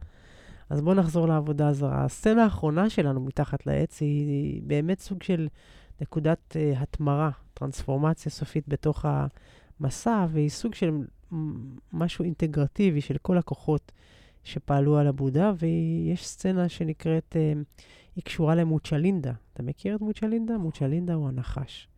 אז 0.70 0.80
בואו 0.80 0.94
נחזור 0.94 1.28
לעבודה 1.28 1.68
הזרה. 1.68 2.04
הסצנה 2.04 2.44
האחרונה 2.44 2.90
שלנו 2.90 3.20
מתחת 3.20 3.66
לעץ 3.66 4.00
היא 4.00 4.62
באמת 4.64 5.00
סוג 5.00 5.22
של 5.22 5.48
נקודת 6.00 6.56
uh, 6.56 6.78
התמרה, 6.82 7.30
טרנספורמציה 7.54 8.32
סופית 8.32 8.68
בתוך 8.68 9.04
המסע, 9.80 10.26
והיא 10.30 10.50
סוג 10.50 10.74
של 10.74 10.90
משהו 11.92 12.24
אינטגרטיבי 12.24 13.00
של 13.00 13.16
כל 13.22 13.38
הכוחות 13.38 13.92
שפעלו 14.44 14.98
על 14.98 15.06
הבודה, 15.06 15.52
ויש 15.58 16.26
סצנה 16.26 16.68
שנקראת, 16.68 17.36
uh, 17.36 17.58
היא 18.16 18.24
קשורה 18.24 18.54
למוצ'לינדה. 18.54 19.32
אתה 19.52 19.62
מכיר 19.62 19.96
את 19.96 20.00
מוצ'לינדה? 20.00 20.58
מוצ'לינדה 20.58 21.14
הוא 21.14 21.28
הנחש. 21.28 21.88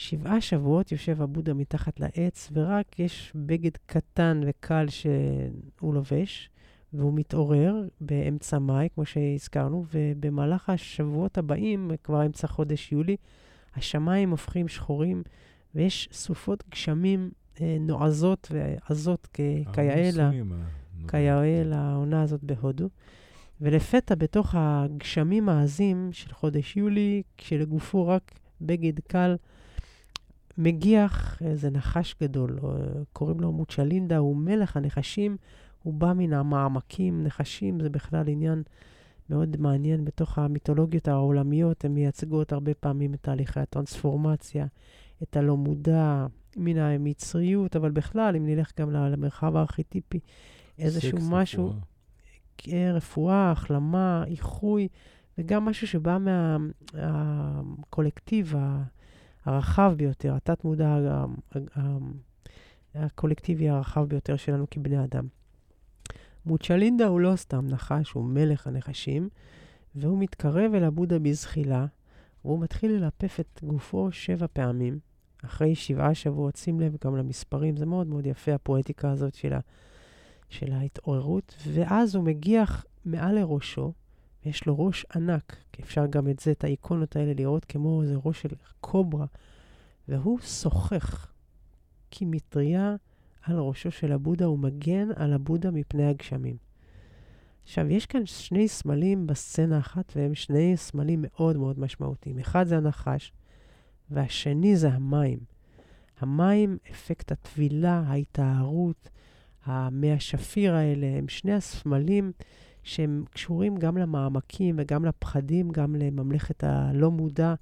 שבעה 0.00 0.40
שבועות 0.40 0.92
יושב 0.92 1.22
הבודה 1.22 1.54
מתחת 1.54 2.00
לעץ, 2.00 2.50
ורק 2.52 2.98
יש 2.98 3.32
בגד 3.34 3.70
קטן 3.86 4.40
וקל 4.46 4.86
שהוא 4.88 5.94
לובש, 5.94 6.50
והוא 6.92 7.14
מתעורר 7.14 7.74
באמצע 8.00 8.58
מאי, 8.58 8.88
כמו 8.94 9.04
שהזכרנו, 9.04 9.84
ובמהלך 9.94 10.70
השבועות 10.70 11.38
הבאים, 11.38 11.90
כבר 12.04 12.26
אמצע 12.26 12.46
חודש 12.46 12.92
יולי, 12.92 13.16
השמיים 13.74 14.30
הופכים 14.30 14.68
שחורים, 14.68 15.22
ויש 15.74 16.08
סופות 16.12 16.64
גשמים 16.70 17.30
אה, 17.60 17.76
נועזות 17.80 18.52
ועזות 18.52 19.28
כיאה 21.08 21.62
לעונה 21.64 22.22
הזאת 22.22 22.44
בהודו. 22.44 22.88
ולפתע, 23.60 24.14
בתוך 24.14 24.54
הגשמים 24.58 25.48
העזים 25.48 26.08
של 26.12 26.32
חודש 26.32 26.76
יולי, 26.76 27.22
כשלגופו 27.38 28.06
רק 28.06 28.34
בגד 28.60 29.00
קל, 29.00 29.36
מגיח 30.60 31.42
איזה 31.42 31.70
נחש 31.70 32.14
גדול, 32.22 32.58
קוראים 33.12 33.40
לו 33.40 33.52
מוצ'לינדה, 33.52 34.16
הוא 34.16 34.36
מלך 34.36 34.76
הנחשים, 34.76 35.36
הוא 35.82 35.94
בא 35.94 36.12
מן 36.12 36.32
המעמקים, 36.32 37.22
נחשים 37.24 37.80
זה 37.80 37.90
בכלל 37.90 38.28
עניין 38.28 38.62
מאוד 39.30 39.56
מעניין 39.58 40.04
בתוך 40.04 40.38
המיתולוגיות 40.38 41.08
העולמיות, 41.08 41.84
הן 41.84 41.94
מייצגות 41.94 42.52
הרבה 42.52 42.74
פעמים 42.74 43.14
את 43.14 43.22
תהליכי 43.22 43.60
הטרנספורמציה, 43.60 44.66
את 45.22 45.36
הלא 45.36 45.56
מודע, 45.56 46.26
מן 46.56 46.78
המצריות, 46.78 47.76
אבל 47.76 47.90
בכלל, 47.90 48.36
אם 48.36 48.46
נלך 48.46 48.72
גם 48.80 48.90
למרחב 48.90 49.56
הארכיטיפי, 49.56 50.20
איזשהו 50.78 51.18
משהו, 51.30 51.66
רפואה. 51.66 51.80
כן, 52.58 52.92
רפואה, 52.94 53.50
החלמה, 53.50 54.24
איחוי, 54.26 54.88
וגם 55.38 55.64
משהו 55.64 55.86
שבא 55.86 56.18
מהקולקטיב, 56.94 58.54
מה, 58.56 58.82
הרחב 59.44 59.94
ביותר, 59.96 60.34
התת-מודע 60.34 61.24
הקולקטיבי 62.94 63.68
הרחב 63.68 64.04
ביותר 64.04 64.36
שלנו 64.36 64.66
כבני 64.70 65.04
אדם. 65.04 65.26
מוצ'לינדה 66.46 67.06
הוא 67.06 67.20
לא 67.20 67.36
סתם 67.36 67.66
נחש, 67.66 68.12
הוא 68.12 68.24
מלך 68.24 68.66
הנחשים, 68.66 69.28
והוא 69.94 70.18
מתקרב 70.18 70.74
אל 70.74 70.84
הבודה 70.84 71.18
בזחילה, 71.18 71.86
והוא 72.44 72.60
מתחיל 72.60 72.92
ללפף 72.92 73.40
את 73.40 73.60
גופו 73.64 74.12
שבע 74.12 74.46
פעמים, 74.52 74.98
אחרי 75.44 75.74
שבעה 75.74 76.14
שבועות. 76.14 76.56
שים 76.56 76.80
לב 76.80 76.96
גם 77.04 77.16
למספרים, 77.16 77.76
זה 77.76 77.86
מאוד 77.86 78.06
מאוד 78.06 78.26
יפה, 78.26 78.54
הפואטיקה 78.54 79.10
הזאת 79.10 79.34
של, 79.34 79.52
ה, 79.52 79.60
של 80.48 80.72
ההתעוררות. 80.72 81.54
ואז 81.66 82.14
הוא 82.14 82.24
מגיח 82.24 82.84
מעל 83.04 83.34
לראשו, 83.34 83.92
ויש 84.44 84.66
לו 84.66 84.78
ראש 84.78 85.06
ענק, 85.16 85.56
כי 85.72 85.82
אפשר 85.82 86.06
גם 86.06 86.28
את 86.28 86.40
זה, 86.40 86.50
את 86.50 86.64
האיקונות 86.64 87.16
האלה, 87.16 87.32
לראות 87.36 87.64
כמו 87.64 88.02
איזה 88.02 88.14
ראש 88.24 88.42
של 88.42 88.48
קוברה, 88.80 89.26
והוא 90.08 90.38
שוחך 90.40 91.32
כמטריה 92.10 92.96
על 93.42 93.58
ראשו 93.58 93.90
של 93.90 94.12
הבודה, 94.12 94.44
הוא 94.44 94.58
מגן 94.58 95.08
על 95.16 95.32
הבודה 95.32 95.70
מפני 95.70 96.06
הגשמים. 96.06 96.56
עכשיו, 97.62 97.90
יש 97.90 98.06
כאן 98.06 98.26
שני 98.26 98.68
סמלים 98.68 99.26
בסצנה 99.26 99.78
אחת, 99.78 100.12
והם 100.16 100.34
שני 100.34 100.76
סמלים 100.76 101.24
מאוד 101.28 101.56
מאוד 101.56 101.80
משמעותיים. 101.80 102.38
אחד 102.38 102.66
זה 102.66 102.76
הנחש, 102.76 103.32
והשני 104.10 104.76
זה 104.76 104.88
המים. 104.88 105.38
המים, 106.20 106.78
אפקט 106.90 107.32
הטבילה, 107.32 108.02
ההיטהרות, 108.06 109.08
המי 109.64 110.12
השפיר 110.12 110.74
האלה, 110.74 111.06
הם 111.06 111.28
שני 111.28 111.52
הסמלים 111.52 112.32
שהם 112.82 113.24
קשורים 113.30 113.76
גם 113.76 113.96
למעמקים 113.98 114.74
וגם 114.78 115.04
לפחדים, 115.04 115.70
גם 115.70 115.94
לממלכת 115.96 116.64
הלא 116.64 117.10
מודע, 117.10 117.54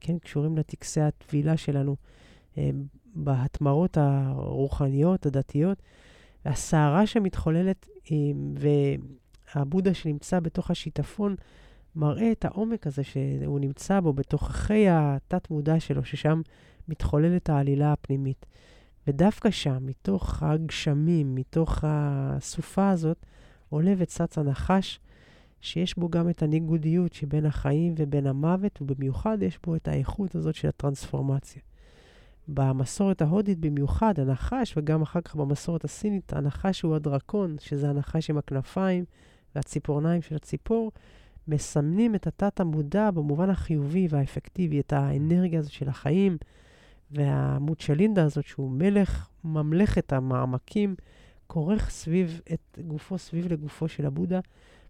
כן, 0.00 0.18
קשורים 0.18 0.58
לטקסי 0.58 1.00
הטבילה 1.00 1.56
שלנו 1.56 1.96
בהתמרות 3.14 3.96
הרוחניות, 3.96 5.26
הדתיות. 5.26 5.82
והסערה 6.44 7.06
שמתחוללת, 7.06 7.88
והבודה 9.54 9.94
שנמצא 9.94 10.40
בתוך 10.40 10.70
השיטפון, 10.70 11.36
מראה 11.96 12.32
את 12.32 12.44
העומק 12.44 12.86
הזה 12.86 13.04
שהוא 13.04 13.60
נמצא 13.60 14.00
בו, 14.00 14.12
בתוככי 14.12 14.86
התת-מודע 14.88 15.80
שלו, 15.80 16.04
ששם 16.04 16.40
מתחוללת 16.88 17.50
העלילה 17.50 17.92
הפנימית. 17.92 18.46
ודווקא 19.06 19.50
שם, 19.50 19.78
מתוך 19.80 20.42
הגשמים, 20.42 21.34
מתוך 21.34 21.78
הסופה 21.82 22.90
הזאת, 22.90 23.26
עולה 23.72 23.94
וצץ 23.98 24.38
הנחש, 24.38 25.00
שיש 25.60 25.98
בו 25.98 26.08
גם 26.08 26.30
את 26.30 26.42
הניגודיות 26.42 27.12
שבין 27.12 27.46
החיים 27.46 27.94
ובין 27.98 28.26
המוות, 28.26 28.78
ובמיוחד 28.82 29.38
יש 29.42 29.58
בו 29.66 29.76
את 29.76 29.88
האיכות 29.88 30.34
הזאת 30.34 30.54
של 30.54 30.68
הטרנספורמציה. 30.68 31.62
במסורת 32.48 33.22
ההודית 33.22 33.58
במיוחד, 33.58 34.20
הנחש, 34.20 34.74
וגם 34.76 35.02
אחר 35.02 35.20
כך 35.20 35.36
במסורת 35.36 35.84
הסינית, 35.84 36.32
הנחש 36.32 36.82
הוא 36.82 36.96
הדרקון, 36.96 37.56
שזה 37.60 37.90
הנחש 37.90 38.30
עם 38.30 38.38
הכנפיים 38.38 39.04
והציפורניים 39.54 40.22
של 40.22 40.34
הציפור, 40.36 40.92
מסמנים 41.48 42.14
את 42.14 42.26
התת-המודע 42.26 43.10
במובן 43.10 43.50
החיובי 43.50 44.06
והאפקטיבי, 44.10 44.80
את 44.80 44.92
האנרגיה 44.92 45.58
הזאת 45.58 45.72
של 45.72 45.88
החיים, 45.88 46.36
והמוצ'לינדה 47.10 48.24
הזאת, 48.24 48.44
שהוא 48.46 48.70
מלך 48.70 49.28
ממלכת 49.44 50.12
המעמקים, 50.12 50.94
כורך 51.52 51.90
סביב, 51.90 52.40
את 52.52 52.78
גופו 52.86 53.18
סביב 53.18 53.52
לגופו 53.52 53.88
של 53.88 54.06
הבודה, 54.06 54.40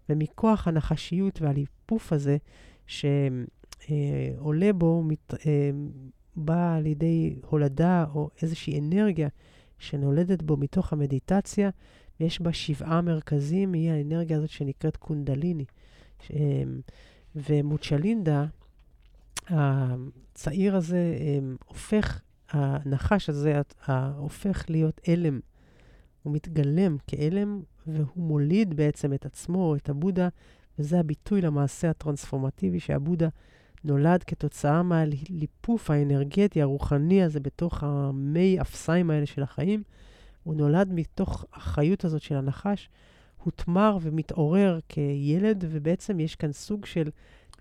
ומכוח 0.08 0.68
הנחשיות 0.68 1.42
והליפוף 1.42 2.12
הזה 2.12 2.36
שעולה 2.86 4.72
בו, 4.74 5.02
מת, 5.02 5.34
אה, 5.34 5.70
בא 6.36 6.74
על 6.74 6.86
ידי 6.86 7.34
הולדה 7.46 8.04
או 8.14 8.30
איזושהי 8.42 8.80
אנרגיה 8.80 9.28
שנולדת 9.78 10.42
בו 10.42 10.56
מתוך 10.56 10.92
המדיטציה, 10.92 11.70
ויש 12.20 12.40
בה 12.40 12.52
שבעה 12.52 13.00
מרכזים, 13.00 13.72
היא 13.72 13.90
האנרגיה 13.90 14.36
הזאת 14.36 14.50
שנקראת 14.50 14.96
קונדליני. 14.96 15.64
אה, 16.32 16.62
ומוצ'לינדה, 17.36 18.46
הצעיר 19.48 20.76
הזה 20.76 21.16
אה, 21.20 21.38
הופך, 21.64 22.20
הנחש 22.50 23.28
הזה 23.28 23.60
הופך 24.16 24.64
להיות 24.68 25.00
אלם 25.08 25.40
הוא 26.22 26.32
מתגלם 26.32 26.96
כעלם, 27.06 27.60
והוא 27.86 28.24
מוליד 28.24 28.74
בעצם 28.74 29.12
את 29.12 29.26
עצמו, 29.26 29.76
את 29.76 29.88
הבודה, 29.88 30.28
וזה 30.78 31.00
הביטוי 31.00 31.40
למעשה 31.40 31.90
הטרנספורמטיבי 31.90 32.80
שהבודה 32.80 33.28
נולד 33.84 34.22
כתוצאה 34.22 34.82
מהליפוף 34.82 35.90
האנרגטי, 35.90 36.62
הרוחני 36.62 37.22
הזה 37.22 37.40
בתוך 37.40 37.82
המי 37.82 38.60
אפסיים 38.60 39.10
האלה 39.10 39.26
של 39.26 39.42
החיים. 39.42 39.82
הוא 40.42 40.54
נולד 40.54 40.92
מתוך 40.92 41.44
החיות 41.52 42.04
הזאת 42.04 42.22
של 42.22 42.34
הנחש, 42.34 42.88
הותמר 43.44 43.98
ומתעורר 44.02 44.78
כילד, 44.88 45.64
ובעצם 45.68 46.20
יש 46.20 46.36
כאן 46.36 46.52
סוג 46.52 46.86
של 46.86 47.10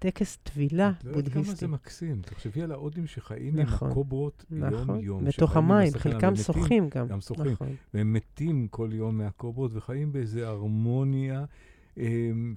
טקס 0.02 0.38
טבילה 0.44 0.92
בודהיסטי. 1.04 1.20
את 1.20 1.26
יודעת 1.26 1.46
כמה 1.46 1.56
זה 1.56 1.68
מקסים. 1.68 2.22
תחשבי 2.22 2.62
על 2.62 2.72
ההודים 2.72 3.08
שחיים 3.08 3.60
נכון, 3.60 3.88
עם 3.88 3.92
הקוברות 3.92 4.46
נכון, 4.50 4.90
יום-יום. 4.90 5.26
בתוך 5.26 5.58
המים, 5.58 5.94
חלקם 5.98 6.36
שוחים 6.36 6.90
גם. 6.96 7.08
גם 7.08 7.22
שוחים. 7.22 7.52
נכון. 7.52 7.76
והם 7.94 8.14
מתים 8.14 8.68
כל 8.68 8.90
יום 8.94 9.18
מהקוברות 9.18 9.72
וחיים 9.74 10.12
באיזו 10.12 10.40
הרמוניה. 10.40 11.46
הם, 11.98 12.56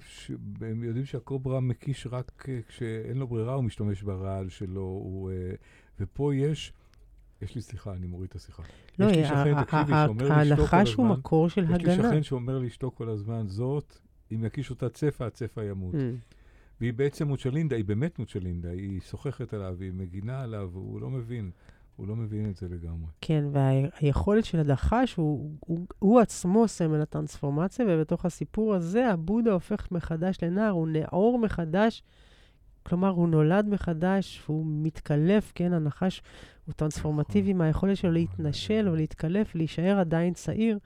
הם 0.61 0.83
יודעים 0.83 1.05
שהקוברה 1.05 1.59
מקיש 1.59 2.07
רק 2.11 2.47
כשאין 2.67 3.17
לו 3.17 3.27
ברירה, 3.27 3.53
הוא 3.53 3.63
משתמש 3.63 4.03
ברעל 4.03 4.49
שלו. 4.49 4.81
הוא, 4.81 5.31
אה, 5.31 5.35
ופה 5.99 6.35
יש 6.35 6.73
יש 7.41 7.55
לי 7.55 7.61
סליחה, 7.61 7.93
אני 7.93 8.07
מוריד 8.07 8.29
את 8.29 8.35
השיחה. 8.35 8.63
לא, 8.99 9.05
יש 9.05 9.17
לי 9.17 9.25
שכן, 9.25 9.63
תקשיבי, 9.63 9.93
שאומר 9.95 10.39
לי 10.39 10.49
לשתוק 10.49 10.69
כל 10.69 10.79
הזמן. 10.79 11.09
מקור 11.09 11.49
של 11.49 11.63
יש 11.63 11.69
לי 11.69 11.75
הגנה. 11.75 12.09
שכן 12.09 12.23
שאומר 12.23 12.59
לי 12.59 12.65
לשתוק 12.65 12.97
כל 12.97 13.09
הזמן, 13.09 13.47
זאת, 13.47 13.97
אם 14.31 14.45
יקיש 14.45 14.69
אותה 14.69 14.89
צפה, 14.89 15.25
הצפה 15.25 15.63
ימות. 15.63 15.93
Mm. 15.93 16.34
והיא 16.81 16.93
בעצם 16.93 17.27
מוצ'לינדה, 17.27 17.75
היא 17.75 17.85
באמת 17.85 18.19
מוצ'לינדה, 18.19 18.69
היא 18.69 19.01
סוחכת 19.01 19.53
עליו, 19.53 19.75
היא 19.79 19.91
מגינה 19.93 20.41
עליו, 20.41 20.69
והוא 20.73 21.01
לא 21.01 21.09
מבין. 21.09 21.51
הוא 21.95 22.07
לא 22.07 22.15
מבין 22.15 22.49
את 22.49 22.55
זה 22.55 22.67
לגמרי. 22.69 23.09
כן, 23.21 23.43
והיכולת 23.51 24.45
של 24.45 24.59
הנחש 24.59 25.15
הוא, 25.15 25.51
הוא, 25.59 25.79
הוא 25.99 26.19
עצמו 26.19 26.67
סמל 26.67 27.01
הטרנספורמציה, 27.01 27.85
ובתוך 27.89 28.25
הסיפור 28.25 28.75
הזה 28.75 29.07
הבודה 29.07 29.51
הופך 29.51 29.87
מחדש 29.91 30.37
לנער, 30.41 30.69
הוא 30.69 30.87
נאור 30.87 31.39
מחדש, 31.39 32.03
כלומר, 32.83 33.09
הוא 33.09 33.27
נולד 33.27 33.67
מחדש, 33.67 34.43
והוא 34.45 34.65
מתקלף, 34.67 35.51
כן, 35.55 35.73
הנחש 35.73 36.21
הוא 36.65 36.73
טרנספורמטיבי 36.73 37.53
נכון. 37.53 37.57
מהיכולת 37.57 37.97
שלו 37.97 38.11
להתנשל 38.11 38.89
או 38.89 38.95
להתקלף, 38.95 39.55
להישאר 39.55 39.99
עדיין 39.99 40.33
צעיר. 40.33 40.79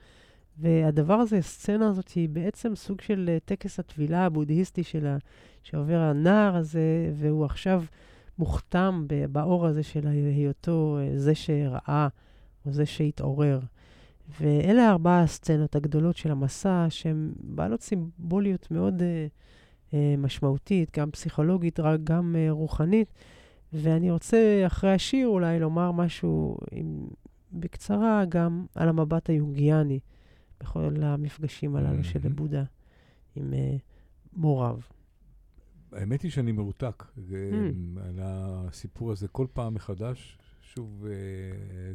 והדבר 0.60 1.14
הזה, 1.14 1.36
הסצנה 1.36 1.88
הזאת, 1.88 2.08
היא 2.08 2.28
בעצם 2.28 2.76
סוג 2.76 3.00
של 3.00 3.30
אה, 3.32 3.38
טקס 3.44 3.78
הטבילה 3.78 4.24
הבודהיסטי 4.24 4.82
שלה, 4.82 5.16
שעובר 5.62 5.98
הנער 5.98 6.56
הזה, 6.56 7.10
והוא 7.14 7.44
עכשיו 7.44 7.84
מוכתם 8.38 9.06
באור 9.32 9.66
הזה 9.66 9.82
של 9.82 10.06
היותו 10.06 10.98
אה, 11.00 11.18
זה 11.18 11.34
שראה, 11.34 12.08
או 12.66 12.72
זה 12.72 12.86
שהתעורר. 12.86 13.60
ואלה 14.40 14.90
ארבע 14.90 15.20
הסצנות 15.20 15.76
הגדולות 15.76 16.16
של 16.16 16.30
המסע, 16.30 16.86
שהן 16.88 17.32
בעלות 17.36 17.82
סימבוליות 17.82 18.70
מאוד 18.70 19.02
אה, 19.02 19.26
אה, 19.94 20.14
משמעותית, 20.18 20.98
גם 20.98 21.10
פסיכולוגית, 21.10 21.80
גם 22.04 22.36
אה, 22.38 22.50
רוחנית. 22.50 23.12
ואני 23.72 24.10
רוצה, 24.10 24.62
אחרי 24.66 24.92
השיר, 24.92 25.28
אולי 25.28 25.58
לומר 25.58 25.92
משהו 25.92 26.56
עם, 26.72 27.06
בקצרה 27.52 28.24
גם 28.28 28.66
על 28.74 28.88
המבט 28.88 29.30
היונגיאני 29.30 29.98
בכל 30.60 30.94
המפגשים 31.02 31.76
הללו 31.76 32.04
של. 32.04 32.18
בודה 32.28 32.64
עם 33.36 33.54
אה, 33.54 33.76
מוריו. 34.32 34.78
האמת 35.92 36.22
היא 36.22 36.30
שאני 36.30 36.52
מרותק 36.52 37.04
Hmm. 37.16 37.34
אה, 37.34 38.08
על 38.08 38.18
הסיפור 38.22 39.12
הזה 39.12 39.28
כל 39.28 39.46
פעם 39.52 39.74
מחדש, 39.74 40.38
שוב, 40.62 41.06
אה, 41.06 41.12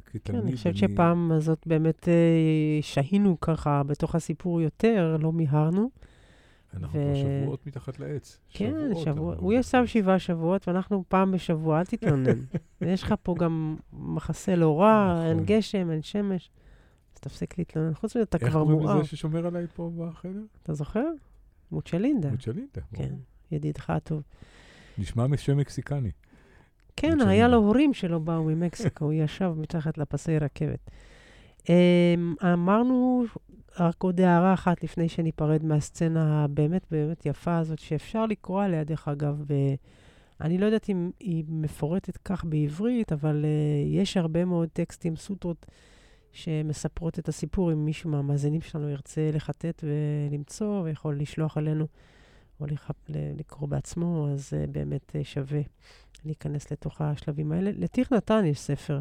כתלמיד. 0.05 0.41
כן, 0.41 0.47
אני 0.47 0.55
חושבת 0.55 0.77
שפעם 0.77 1.31
הזאת 1.31 1.67
באמת 1.67 2.07
שהינו 2.81 3.39
ככה 3.39 3.83
בתוך 3.83 4.15
הסיפור 4.15 4.61
יותר, 4.61 5.17
לא 5.19 5.31
מיהרנו. 5.31 5.89
אנחנו 6.73 6.99
ו- 6.99 7.03
כבר 7.03 7.15
שבועות 7.15 7.67
מתחת 7.67 7.99
לעץ. 7.99 8.39
כן, 8.49 8.73
שבועות 8.89 9.05
שבוע. 9.05 9.35
הוא 9.37 9.53
ישב 9.53 9.83
שבעה 9.85 10.19
שבועות, 10.19 10.67
ואנחנו 10.67 11.03
פעם 11.07 11.31
בשבוע, 11.31 11.79
אל 11.79 11.85
תתלונן. 11.85 12.39
ויש 12.81 13.03
לך 13.03 13.13
פה 13.23 13.35
גם 13.39 13.75
מחסה 13.93 14.55
לא 14.55 14.81
רע, 14.81 15.21
אין 15.25 15.33
נכון. 15.33 15.45
גשם, 15.45 15.91
אין 15.91 16.01
שמש. 16.01 16.51
אז 17.15 17.19
תפסיק 17.19 17.57
להתלונן. 17.57 17.93
חוץ 17.93 18.15
מזה, 18.15 18.23
אתה 18.23 18.37
איך 18.37 18.49
כבר 18.49 18.59
קוראים 18.63 18.79
מואר. 18.79 18.99
לזה 18.99 19.07
ששומר 19.07 19.47
עליי 19.47 19.67
פה 19.75 19.91
בחדר? 19.97 20.41
אתה 20.63 20.73
זוכר? 20.73 21.05
מוצ'לינדה. 21.71 22.31
מוצ'לינדה. 22.31 22.81
כן, 22.93 23.13
ידידך 23.51 23.89
הטוב. 23.89 24.21
נשמע 24.97 25.37
שם 25.37 25.57
מקסיקני. 25.57 26.11
כן. 26.95 27.21
היה 27.27 27.47
לו 27.47 27.57
הורים 27.57 27.93
שלא 27.93 28.19
באו 28.19 28.43
ממקסיקו, 28.43 29.05
הוא 29.05 29.13
ישב 29.13 29.53
מתחת 29.57 29.97
לפסי 29.97 30.39
רכבת. 30.39 30.91
אמ, 31.69 32.35
אמרנו 32.53 33.25
רק 33.79 34.03
עוד 34.03 34.21
הערה 34.21 34.53
אחת 34.53 34.83
לפני 34.83 35.09
שניפרד 35.09 35.63
מהסצנה 35.65 36.43
הבאמת 36.43 36.85
באמת 36.91 37.25
יפה 37.25 37.57
הזאת, 37.57 37.79
שאפשר 37.79 38.25
לקרוא 38.25 38.63
עליה, 38.63 38.83
דרך 38.83 39.07
אגב, 39.07 39.43
ב... 39.47 39.53
אני 40.41 40.57
לא 40.57 40.65
יודעת 40.65 40.89
אם 40.89 41.11
היא 41.19 41.43
מפורטת 41.47 42.17
כך 42.17 42.45
בעברית, 42.45 43.11
אבל 43.11 43.45
uh, 43.45 43.95
יש 43.95 44.17
הרבה 44.17 44.45
מאוד 44.45 44.69
טקסטים, 44.73 45.15
סוטרות, 45.15 45.65
שמספרות 46.35 47.19
את 47.19 47.27
הסיפור. 47.27 47.71
אם 47.71 47.85
מישהו 47.85 48.09
מהמאזינים 48.09 48.61
שלנו 48.61 48.89
ירצה 48.89 49.29
לחטט 49.33 49.83
ולמצוא, 49.83 50.81
ויכול 50.81 51.19
לשלוח 51.19 51.57
עלינו, 51.57 51.87
או 52.59 52.65
לח... 52.65 52.91
ל- 53.09 53.39
לקרוא 53.39 53.69
בעצמו, 53.69 54.27
אז 54.33 54.53
uh, 54.53 54.71
באמת 54.71 55.15
uh, 55.15 55.23
שווה 55.23 55.61
להיכנס 56.25 56.71
לתוך 56.71 57.01
השלבים 57.01 57.51
האלה. 57.51 57.71
לתיר 57.73 58.05
נתן 58.11 58.45
יש 58.45 58.59
ספר 58.59 58.99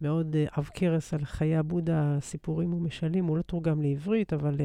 מאוד 0.00 0.34
uh, 0.34 0.50
עב 0.52 0.70
כרס 0.74 1.14
על 1.14 1.24
חיי 1.24 1.56
הבודה, 1.56 2.16
סיפורים 2.20 2.74
ומשלים. 2.74 3.24
הוא 3.24 3.36
לא 3.36 3.42
תורגם 3.42 3.82
לעברית, 3.82 4.32
אבל 4.32 4.56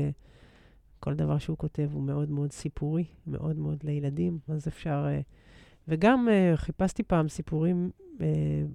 כל 0.99 1.13
דבר 1.13 1.37
שהוא 1.37 1.57
כותב 1.57 1.89
הוא 1.93 2.03
מאוד 2.03 2.29
מאוד 2.29 2.51
סיפורי, 2.51 3.05
מאוד 3.27 3.57
מאוד 3.57 3.83
לילדים, 3.83 4.39
אז 4.47 4.67
אפשר... 4.67 5.05
וגם 5.87 6.27
חיפשתי 6.55 7.03
פעם 7.03 7.29
סיפורים, 7.29 7.91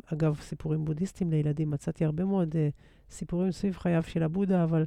אגב, 0.06 0.38
סיפורים 0.40 0.84
בודהיסטיים 0.84 1.30
לילדים, 1.30 1.70
מצאתי 1.70 2.04
הרבה 2.04 2.24
מאוד 2.24 2.56
סיפורים 3.12 3.52
סביב 3.52 3.76
חייו 3.76 4.02
של 4.02 4.22
הבודה, 4.22 4.64
אבל 4.64 4.84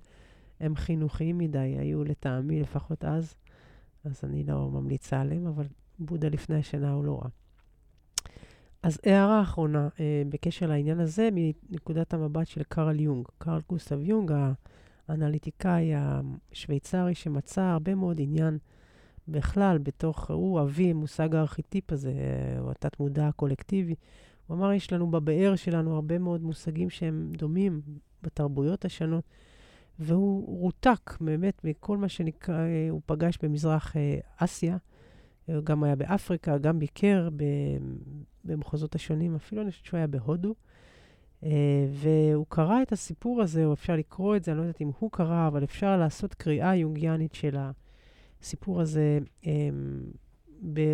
הם 0.59 0.75
חינוכיים 0.75 1.37
מדי, 1.37 1.75
היו 1.79 2.03
לטעמי, 2.03 2.61
לפחות 2.61 3.05
אז, 3.05 3.35
אז 4.03 4.21
אני 4.23 4.43
לא 4.43 4.69
ממליצה 4.69 5.21
עליהם, 5.21 5.47
אבל 5.47 5.65
בודה 5.99 6.29
לפני 6.29 6.55
השינה 6.55 6.91
הוא 6.91 7.05
לא 7.05 7.19
רע. 7.21 7.29
אז 8.83 8.99
הערה 9.05 9.41
אחרונה 9.41 9.87
אה, 9.99 10.23
בקשר 10.29 10.67
לעניין 10.67 10.99
הזה, 10.99 11.29
מנקודת 11.31 12.13
המבט 12.13 12.47
של 12.47 12.63
קרל 12.63 12.99
יונג. 12.99 13.27
קרל 13.37 13.61
גוסטב 13.69 14.01
יונג, 14.03 14.31
האנליטיקאי 15.07 15.91
השוויצרי, 15.95 17.15
שמצא 17.15 17.61
הרבה 17.61 17.95
מאוד 17.95 18.17
עניין 18.21 18.57
בכלל 19.27 19.77
בתוך, 19.77 20.31
הוא 20.31 20.61
אבי 20.61 20.93
מושג 20.93 21.35
הארכיטיפ 21.35 21.91
הזה, 21.91 22.13
או 22.59 22.71
התת-מודע 22.71 23.27
הקולקטיבי. 23.27 23.95
הוא 24.47 24.57
אמר, 24.57 24.73
יש 24.73 24.93
לנו 24.93 25.11
בבאר 25.11 25.55
שלנו 25.55 25.95
הרבה 25.95 26.17
מאוד 26.17 26.43
מושגים 26.43 26.89
שהם 26.89 27.31
דומים 27.37 27.81
בתרבויות 28.25 28.85
השונות, 28.85 29.23
והוא 29.99 30.59
רותק 30.59 31.17
באמת 31.21 31.61
מכל 31.63 31.97
מה 31.97 32.09
שנקרא, 32.09 32.59
אה, 32.59 32.87
הוא 32.89 33.01
פגש 33.05 33.37
במזרח 33.43 33.97
אה, 33.97 34.19
אסיה. 34.37 34.77
הוא 35.45 35.63
גם 35.63 35.83
היה 35.83 35.95
באפריקה, 35.95 36.57
גם 36.57 36.79
ביקר 36.79 37.29
במחוזות 38.45 38.95
השונים, 38.95 39.35
אפילו 39.35 39.61
אני 39.61 39.71
חושבת 39.71 39.85
שהוא 39.85 39.97
היה 39.97 40.07
בהודו. 40.07 40.55
Uh, 41.43 41.47
והוא 41.91 42.45
קרא 42.49 42.81
את 42.81 42.91
הסיפור 42.91 43.41
הזה, 43.41 43.65
או 43.65 43.73
אפשר 43.73 43.95
לקרוא 43.95 44.35
את 44.35 44.43
זה, 44.43 44.51
אני 44.51 44.57
לא 44.57 44.63
יודעת 44.63 44.81
אם 44.81 44.91
הוא 44.99 45.11
קרא, 45.11 45.47
אבל 45.47 45.63
אפשר 45.63 45.97
לעשות 45.97 46.33
קריאה 46.33 46.75
יונגיאנית 46.75 47.33
של 47.33 47.57
הסיפור 48.41 48.81
הזה 48.81 49.19
um, 49.43 49.47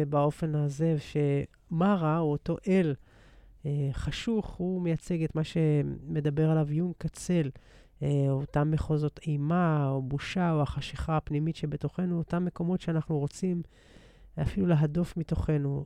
באופן 0.09 0.55
הזה, 0.55 0.95
שמרה, 0.99 2.19
או 2.19 2.31
אותו 2.31 2.57
אל 2.67 2.95
חשוך, 3.93 4.53
הוא 4.53 4.81
מייצג 4.81 5.23
את 5.23 5.35
מה 5.35 5.43
שמדבר 5.43 6.51
עליו 6.51 6.73
יונג 6.73 6.93
קצל, 6.97 7.49
uh, 7.99 8.03
אותם 8.29 8.71
מחוזות 8.71 9.19
אימה, 9.27 9.89
או 9.89 10.01
בושה, 10.01 10.51
או 10.51 10.61
החשיכה 10.61 11.17
הפנימית 11.17 11.55
שבתוכנו, 11.55 12.17
אותם 12.17 12.45
מקומות 12.45 12.81
שאנחנו 12.81 13.19
רוצים 13.19 13.61
אפילו 14.41 14.67
להדוף 14.67 15.17
מתוכנו, 15.17 15.85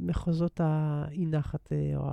מחוזות 0.00 0.60
האי-נחת, 0.64 1.72
אה, 1.72 1.96
או 1.96 2.10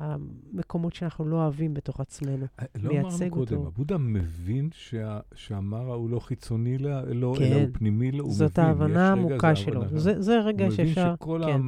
המקומות 0.00 0.94
שאנחנו 0.94 1.24
לא 1.28 1.36
אוהבים 1.36 1.74
בתוך 1.74 2.00
עצמנו. 2.00 2.46
לא 2.82 2.90
מייצג 2.92 3.22
אמרנו 3.22 3.30
קודם, 3.30 3.56
אותו. 3.56 3.68
הבודה 3.68 3.98
מבין 3.98 4.68
שה- 4.72 5.20
שהמרה 5.34 5.94
הוא 5.94 6.10
לא 6.10 6.18
חיצוני 6.18 6.78
לה, 6.78 7.02
לא, 7.04 7.34
כן. 7.38 7.44
אלא 7.44 7.54
הוא 7.54 7.66
פנימי, 7.72 8.12
לו, 8.12 8.24
הוא 8.24 8.32
מבין. 8.34 8.48
זאת 8.48 8.58
ההבנה 8.58 9.08
העמוקה 9.08 9.56
שלו. 9.56 9.82
זה, 9.98 10.22
זה 10.22 10.40
רגע 10.40 10.64
הוא 10.64 10.72
שאפשר... 10.74 11.04
מבין 11.04 11.16
שכל 11.16 11.40
כן. 11.46 11.60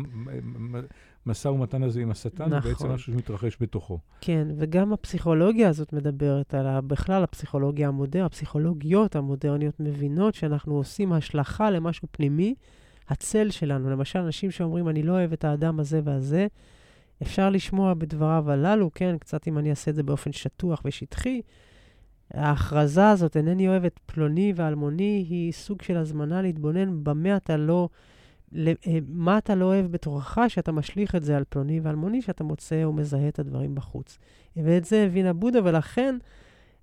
המשא 1.27 1.49
ומתן 1.49 1.83
הזה 1.83 2.01
עם 2.01 2.11
השטן 2.11 2.53
הוא 2.53 2.61
בעצם 2.61 2.71
נכון. 2.71 2.93
משהו 2.93 3.13
שמתרחש 3.13 3.57
בתוכו. 3.61 3.99
כן, 4.21 4.49
וגם 4.57 4.93
הפסיכולוגיה 4.93 5.69
הזאת 5.69 5.93
מדברת 5.93 6.55
על, 6.55 6.81
בכלל 6.81 7.25
הפסיכולוגיה 7.25 7.89
המודרנית, 7.89 8.27
הפסיכולוגיות 8.27 9.17
המודרניות 9.17 9.81
מבינות 9.81 10.35
שאנחנו 10.35 10.75
עושים 10.75 11.13
השלכה 11.13 11.71
למשהו 11.71 12.09
פנימי, 12.11 12.55
הצל 13.09 13.51
שלנו. 13.51 13.91
למשל, 13.91 14.19
אנשים 14.19 14.51
שאומרים, 14.51 14.89
אני 14.89 15.03
לא 15.03 15.13
אוהב 15.13 15.33
את 15.33 15.45
האדם 15.45 15.81
הזה 15.81 16.01
והזה, 16.05 16.47
אפשר 17.23 17.51
לשמוע 17.51 17.95
בדבריו 17.95 18.51
הללו, 18.51 18.91
כן, 18.95 19.19
קצת 19.19 19.49
אם 19.49 19.59
אני 19.59 19.71
אעשה 19.71 19.91
את 19.91 19.97
זה 19.97 20.03
באופן 20.03 20.33
שטוח 20.33 20.83
ושטחי. 20.85 21.41
ההכרזה 22.35 23.09
הזאת, 23.09 23.37
אינני 23.37 23.69
אוהב 23.69 23.85
את 23.85 24.01
פלוני 24.07 24.53
ואלמוני, 24.57 25.27
היא 25.29 25.53
סוג 25.53 25.83
של 25.83 25.97
הזמנה 25.97 26.43
להתבונן 26.43 27.05
במה 27.05 27.37
אתה 27.37 27.57
לא, 27.57 27.89
אה, 28.57 28.99
מה 29.09 29.39
אתה 29.39 29.55
לא 29.55 29.65
אוהב 29.65 29.87
בתוכך, 29.87 30.39
שאתה 30.49 30.73
משליך 30.73 31.15
את 31.15 31.23
זה 31.23 31.37
על 31.37 31.45
פלוני 31.49 31.81
ואלמוני, 31.81 32.23
שאתה 32.23 32.45
מוצא 32.45 32.75
ומזהה 32.75 33.29
את 33.29 33.39
הדברים 33.39 33.75
בחוץ. 33.75 34.19
ואת 34.57 34.85
זה 34.85 35.05
הבין 35.05 35.27
הבודה, 35.27 35.59
ולכן 35.65 36.17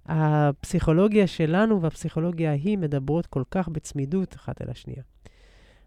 הפסיכולוגיה 0.05 1.27
שלנו 1.27 1.81
והפסיכולוגיה 1.81 2.51
ההיא 2.51 2.77
מדברות 2.77 3.25
כל 3.25 3.43
כך 3.51 3.69
בצמידות 3.69 4.35
אחת 4.35 4.61
אל 4.61 4.69
השנייה. 4.69 5.03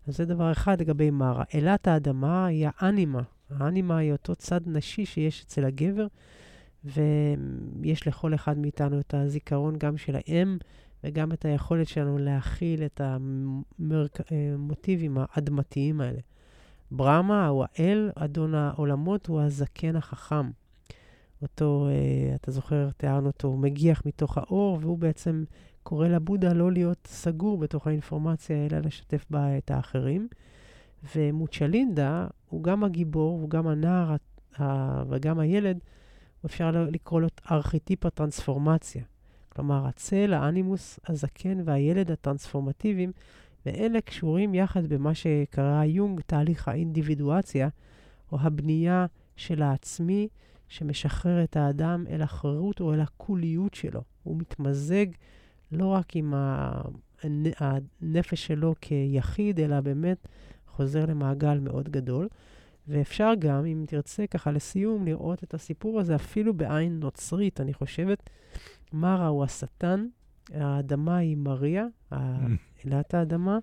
אז 0.06 0.16
זה 0.16 0.24
דבר 0.24 0.52
אחד 0.52 0.80
לגבי 0.80 1.10
מרה. 1.10 1.44
אלת 1.54 1.88
האדמה 1.88 2.46
היא 2.46 2.68
האנימה. 2.76 3.22
האנימה 3.50 3.98
היא 3.98 4.12
אותו 4.12 4.34
צד 4.34 4.60
נשי 4.66 5.06
שיש 5.06 5.42
אצל 5.42 5.64
הגבר, 5.64 6.06
ויש 6.84 8.06
לכל 8.06 8.34
אחד 8.34 8.58
מאיתנו 8.58 9.00
את 9.00 9.14
הזיכרון 9.14 9.78
גם 9.78 9.96
של 9.96 10.16
האם, 10.16 10.58
וגם 11.04 11.32
את 11.32 11.44
היכולת 11.44 11.88
שלנו 11.88 12.18
להכיל 12.18 12.82
את 12.82 13.00
המוטיבים 13.80 15.18
האדמתיים 15.20 16.00
האלה. 16.00 16.20
ברמה 16.90 17.46
הוא 17.46 17.64
האל, 17.74 18.10
אדון 18.14 18.54
העולמות, 18.54 19.26
הוא 19.26 19.40
הזקן 19.40 19.96
החכם. 19.96 20.50
אותו, 21.42 21.88
אה, 21.88 22.34
אתה 22.34 22.50
זוכר, 22.50 22.88
תיארנו 22.96 23.26
אותו, 23.26 23.48
הוא 23.48 23.58
מגיח 23.58 24.02
מתוך 24.06 24.38
האור, 24.38 24.78
והוא 24.80 24.98
בעצם 24.98 25.44
קורא 25.82 26.08
לבודה 26.08 26.52
לא 26.52 26.72
להיות 26.72 27.06
סגור 27.06 27.58
בתוך 27.58 27.86
האינפורמציה, 27.86 28.66
אלא 28.66 28.78
לשתף 28.78 29.24
בה 29.30 29.58
את 29.58 29.70
האחרים. 29.70 30.28
ומוצ'לינדה 31.16 32.26
הוא 32.48 32.62
גם 32.62 32.84
הגיבור, 32.84 33.40
הוא 33.40 33.50
גם 33.50 33.66
הנער 33.66 34.16
וגם 35.08 35.38
הילד, 35.38 35.78
אפשר 36.46 36.70
לקרוא 36.70 37.20
לו 37.20 37.28
ארכיטיפ 37.50 38.06
הטרנספורמציה. 38.06 39.02
כלומר, 39.48 39.86
הצל, 39.86 40.32
האנימוס, 40.32 41.00
הזקן 41.08 41.58
והילד 41.64 42.10
הטרנספורמטיביים, 42.10 43.12
ואלה 43.66 44.00
קשורים 44.00 44.54
יחד 44.54 44.86
במה 44.86 45.14
שקרא 45.14 45.84
יונג 45.84 46.20
תהליך 46.20 46.68
האינדיבידואציה, 46.68 47.68
או 48.32 48.38
הבנייה 48.40 49.06
של 49.36 49.62
העצמי 49.62 50.28
שמשחרר 50.68 51.44
את 51.44 51.56
האדם 51.56 52.04
אל 52.10 52.22
החירות 52.22 52.80
או 52.80 52.94
אל 52.94 53.00
הקוליות 53.00 53.74
שלו. 53.74 54.02
הוא 54.22 54.36
מתמזג 54.36 55.06
לא 55.72 55.86
רק 55.86 56.16
עם 56.16 56.34
הנפש 57.58 58.46
שלו 58.46 58.74
כיחיד, 58.80 59.60
אלא 59.60 59.80
באמת 59.80 60.28
חוזר 60.76 61.06
למעגל 61.06 61.58
מאוד 61.58 61.88
גדול. 61.88 62.28
ואפשר 62.88 63.32
גם, 63.38 63.64
אם 63.64 63.84
תרצה 63.88 64.26
ככה 64.26 64.50
לסיום, 64.50 65.04
לראות 65.04 65.44
את 65.44 65.54
הסיפור 65.54 66.00
הזה 66.00 66.14
אפילו 66.14 66.54
בעין 66.54 67.00
נוצרית. 67.00 67.60
אני 67.60 67.74
חושבת, 67.74 68.30
מרה 68.92 69.26
הוא 69.26 69.44
השטן, 69.44 70.06
האדמה 70.54 71.16
היא 71.16 71.36
מריה, 71.36 71.86
אלת 72.86 73.14
האדמה, 73.14 73.58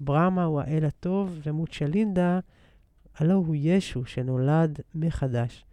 ברמה 0.00 0.44
הוא 0.44 0.60
האל 0.60 0.84
הטוב, 0.84 1.40
ומוצ'לינדה, 1.42 2.40
הלא 3.16 3.34
הוא 3.34 3.56
ישו 3.58 4.04
שנולד 4.04 4.80
מחדש. 4.94 5.64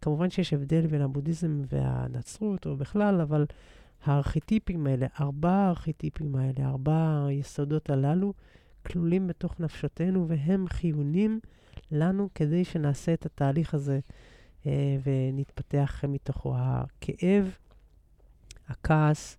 כמובן 0.00 0.30
שיש 0.30 0.52
הבדל 0.52 0.86
בין 0.86 1.02
הבודהיזם 1.02 1.62
והנצרות, 1.68 2.66
או 2.66 2.76
בכלל, 2.76 3.20
אבל 3.20 3.46
הארכיטיפים 4.04 4.86
האלה, 4.86 5.06
ארבעה 5.20 5.66
הארכיטיפים 5.66 6.36
האלה, 6.36 6.68
ארבעה 6.68 7.26
היסודות 7.26 7.90
הללו, 7.90 8.32
כלולים 8.86 9.26
בתוך 9.26 9.60
נפשותנו, 9.60 10.28
והם 10.28 10.68
חיונים 10.68 11.40
לנו 11.90 12.28
כדי 12.34 12.64
שנעשה 12.64 13.14
את 13.14 13.26
התהליך 13.26 13.74
הזה 13.74 14.00
אה, 14.66 14.96
ונתפתח 15.04 16.04
מתוכו. 16.08 16.54
הכאב, 16.56 17.56
הכעס, 18.68 19.36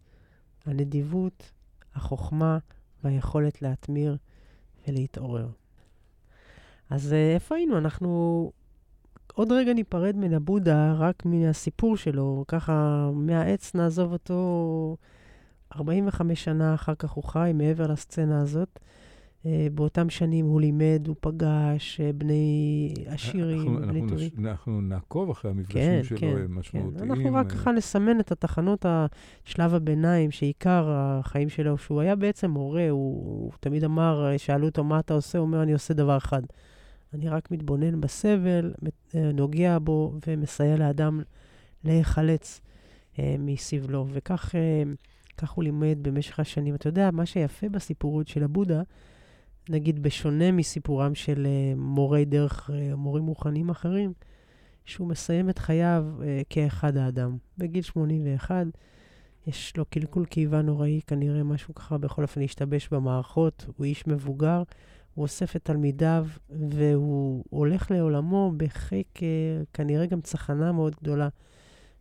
הנדיבות, 0.66 1.52
החוכמה 1.96 2.58
והיכולת 3.04 3.62
להתמיר 3.62 4.18
ולהתעורר. 4.88 5.50
אז 6.90 7.14
אה, 7.14 7.34
איפה 7.34 7.56
היינו? 7.56 7.78
אנחנו 7.78 8.52
עוד 9.34 9.52
רגע 9.52 9.74
ניפרד 9.74 10.16
מן 10.16 10.34
הבודה 10.34 10.94
רק 10.94 11.26
מהסיפור 11.26 11.98
שלו, 11.98 12.46
ככה 12.48 13.10
מהעץ 13.14 13.76
נעזוב 13.76 14.14
אותו 14.14 14.98
45 15.76 16.44
שנה 16.44 16.74
אחר 16.74 16.96
כך 16.96 17.12
הוא 17.12 17.24
חי 17.24 17.52
מעבר 17.54 17.88
לסצנה 17.88 18.42
הזאת. 18.42 18.80
אה, 19.46 19.68
באותם 19.74 20.10
שנים 20.10 20.46
הוא 20.46 20.62
לימד, 20.62 21.08
הוא 21.08 21.16
פגש 21.20 22.02
אה, 22.02 22.14
בני 22.14 22.94
עשירים, 23.06 23.78
אנחנו, 23.78 23.88
בני 23.88 24.08
טובים. 24.10 24.30
אנחנו, 24.40 24.82
נעקוב 24.82 25.30
אחרי 25.30 25.52
המפגשים 25.52 25.82
כן, 25.82 26.04
שלו, 26.04 26.18
כן, 26.18 26.28
הם 26.28 26.60
משמעותיים. 26.60 27.06
כן. 27.06 27.12
אנחנו 27.12 27.34
רק 27.34 27.52
ככה 27.52 27.72
נסמן 27.72 28.20
את 28.20 28.32
התחנות, 28.32 28.86
שלב 29.46 29.74
הביניים, 29.74 30.32
שעיקר 30.32 30.88
החיים 30.90 31.50
שלו, 31.50 31.78
שהוא 31.78 32.02
היה 32.02 32.16
בעצם 32.16 32.52
מורה, 32.52 32.90
הוא, 32.90 33.16
הוא 33.26 33.52
תמיד 33.60 33.84
אמר, 33.84 34.38
שאלו 34.38 34.68
אותו, 34.68 34.84
מה 34.84 35.00
אתה 35.00 35.14
עושה? 35.14 35.38
הוא 35.38 35.48
אומר, 35.48 35.64
אני 35.64 35.74
עושה 35.74 35.94
דבר 35.94 36.18
אחד. 36.18 36.42
אני 37.14 37.30
רק 37.30 37.52
מתבונן 37.52 38.02
בסבל, 38.02 38.74
אה, 39.16 39.32
נוגע 39.34 39.78
בו 39.80 40.14
ומסייע 40.28 40.78
לאדם 40.78 41.22
להיחלץ 41.84 42.62
אה, 43.20 43.36
מסבלו. 43.40 44.06
וכך 44.12 44.56
אה, 44.56 44.84
הוא 45.54 45.64
לימד 45.64 45.98
במשך 46.02 46.40
השנים. 46.40 46.76
אתה 46.76 46.88
יודע, 46.88 47.12
מה 47.12 47.26
שיפה 47.26 47.70
בסיפורות 47.70 48.28
של 48.28 48.44
הבודה, 48.44 48.82
נגיד 49.70 50.04
בשונה 50.04 50.52
מסיפורם 50.52 51.16
של 51.16 51.48
אה, 51.50 51.74
מורי 51.76 52.26
דרך, 52.26 52.70
אה, 52.74 52.96
מורים 52.96 53.26
רוחניים 53.26 53.70
אחרים, 53.70 54.14
שהוא 54.86 55.08
מסיים 55.08 55.50
את 55.50 55.60
חייו 55.60 56.06
אה, 56.24 56.42
כאחד 56.50 56.98
האדם. 56.98 57.38
בגיל 57.58 57.82
81, 57.82 58.66
יש 59.48 59.78
לו 59.78 59.86
קלקול 59.86 60.26
קיבה 60.26 60.62
נוראי, 60.62 61.02
כנראה 61.08 61.44
משהו 61.44 61.76
ככה 61.76 61.98
בכל 61.98 62.22
אופן 62.22 62.42
השתבש 62.42 62.88
במערכות, 62.92 63.66
הוא 63.78 63.86
איש 63.86 64.08
מבוגר. 64.08 64.64
הוא 65.18 65.24
אוסף 65.24 65.56
את 65.56 65.66
תלמידיו, 65.66 66.28
והוא 66.50 67.44
הולך 67.50 67.92
לעולמו 67.92 68.54
בחיק, 68.58 69.24
אה, 69.24 69.28
כנראה 69.74 70.06
גם 70.06 70.22
צחנה 70.22 70.72
מאוד 70.72 70.96
גדולה. 71.02 71.28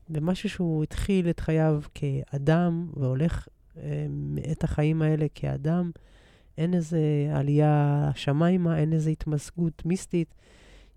במשהו 0.08 0.48
שהוא 0.48 0.82
התחיל 0.82 1.30
את 1.30 1.40
חייו 1.40 1.82
כאדם, 1.94 2.90
והולך 2.96 3.48
אה, 3.76 4.06
את 4.52 4.64
החיים 4.64 5.02
האלה 5.02 5.26
כאדם. 5.34 5.90
אין 6.58 6.74
איזה 6.74 7.00
עלייה 7.32 8.04
השמיימה, 8.08 8.78
אין 8.78 8.92
איזה 8.92 9.10
התמזגות 9.10 9.86
מיסטית. 9.86 10.34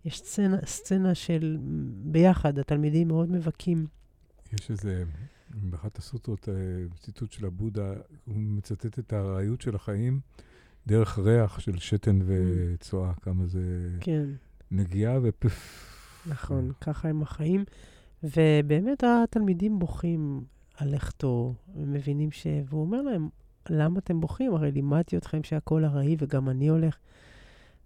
יש 0.06 0.20
סצנה, 0.20 0.58
סצנה 0.66 1.16
של 1.16 1.58
ביחד, 2.04 2.60
התלמידים 2.60 3.08
מאוד 3.08 3.32
מבכים. 3.32 3.88
יש 4.54 4.72
איזה, 4.72 5.04
באחת 5.50 5.98
הסוטרות, 5.98 6.50
אה, 6.50 6.54
ציטוט 7.00 7.32
של 7.32 7.46
הבודה, 7.46 7.94
הוא 8.26 8.36
מצטט 8.36 9.00
את 9.00 9.14
הארעיות 9.14 9.62
של 9.62 9.76
החיים. 9.76 10.20
דרך 10.88 11.20
ריח 11.20 11.60
של 11.60 11.78
שתן 11.78 12.20
וצואה, 12.26 13.14
כמה 13.22 13.46
זה 13.46 13.90
כן. 14.00 14.26
נגיעה 14.72 15.20
ופף. 15.24 15.86
נכון, 16.28 16.72
ככה 16.82 17.10
הם 17.10 17.22
החיים. 17.22 17.64
ובאמת 18.24 19.04
התלמידים 19.04 19.80
בוכים 19.80 20.44
על 20.78 20.96
לכתו, 20.96 21.56
הם 21.76 21.94
מבינים 21.94 22.32
ש... 22.32 22.48
והוא 22.70 22.82
אומר 22.82 23.02
להם, 23.02 23.30
למה 23.70 24.00
אתם 24.00 24.22
בוכים? 24.22 24.54
הרי 24.54 24.72
לימדתי 24.72 25.18
אתכם 25.18 25.44
שהכל 25.44 25.86
ארעי 25.86 26.16
וגם 26.20 26.50
אני 26.50 26.68
הולך. 26.68 26.98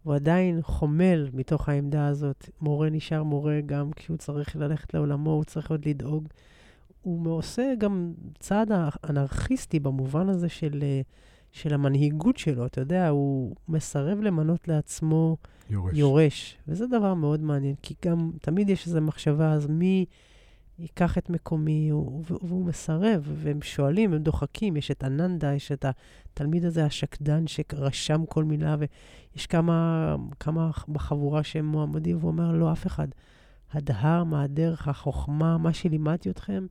הוא 0.03 0.15
עדיין 0.15 0.61
חומל 0.61 1.29
מתוך 1.33 1.69
העמדה 1.69 2.07
הזאת. 2.07 2.49
מורה 2.61 2.89
נשאר 2.89 3.23
מורה 3.23 3.61
גם 3.65 3.91
כשהוא 3.95 4.17
צריך 4.17 4.55
ללכת 4.55 4.93
לעולמו, 4.93 5.31
הוא 5.31 5.43
צריך 5.43 5.71
עוד 5.71 5.87
לדאוג. 5.87 6.27
הוא 7.01 7.31
עושה 7.31 7.73
גם 7.77 8.13
צעד 8.39 8.71
אנרכיסטי 9.09 9.79
במובן 9.79 10.29
הזה 10.29 10.49
של... 10.49 10.79
Uh, 10.81 11.33
של 11.53 11.73
המנהיגות 11.73 12.37
שלו. 12.37 12.65
אתה 12.65 12.81
יודע, 12.81 13.09
הוא 13.09 13.55
מסרב 13.67 14.21
למנות 14.21 14.67
לעצמו 14.67 15.37
יורש. 15.69 15.97
יורש. 15.97 16.57
וזה 16.67 16.87
דבר 16.87 17.13
מאוד 17.13 17.41
מעניין, 17.41 17.75
כי 17.81 17.93
גם 18.05 18.31
תמיד 18.41 18.69
יש 18.69 18.87
איזו 18.87 19.01
מחשבה, 19.01 19.51
אז 19.51 19.67
מי 19.67 20.05
ייקח 20.79 21.17
את 21.17 21.29
מקומי? 21.29 21.89
הוא, 21.89 22.23
והוא 22.27 22.65
מסרב, 22.65 23.31
והם 23.33 23.61
שואלים, 23.61 24.13
הם 24.13 24.23
דוחקים. 24.23 24.77
יש 24.77 24.91
את 24.91 25.03
אננדה, 25.03 25.53
יש 25.53 25.71
את 25.71 25.85
התלמיד 25.85 26.65
הזה, 26.65 26.85
השקדן, 26.85 27.47
שרשם 27.47 28.25
כל 28.25 28.43
מילה, 28.43 28.75
ויש 28.79 29.47
כמה, 29.47 30.15
כמה 30.39 30.71
בחבורה 30.89 31.43
שהם 31.43 31.65
מועמדים, 31.65 32.17
והוא 32.17 32.31
אומר, 32.31 32.51
לא, 32.51 32.71
אף 32.71 32.87
אחד. 32.87 33.07
הדהר, 33.73 34.23
מה 34.23 34.43
הדרך, 34.43 34.87
החוכמה, 34.87 35.57
מה 35.57 35.73
שלימדתי 35.73 36.29
אתכם, 36.29 36.65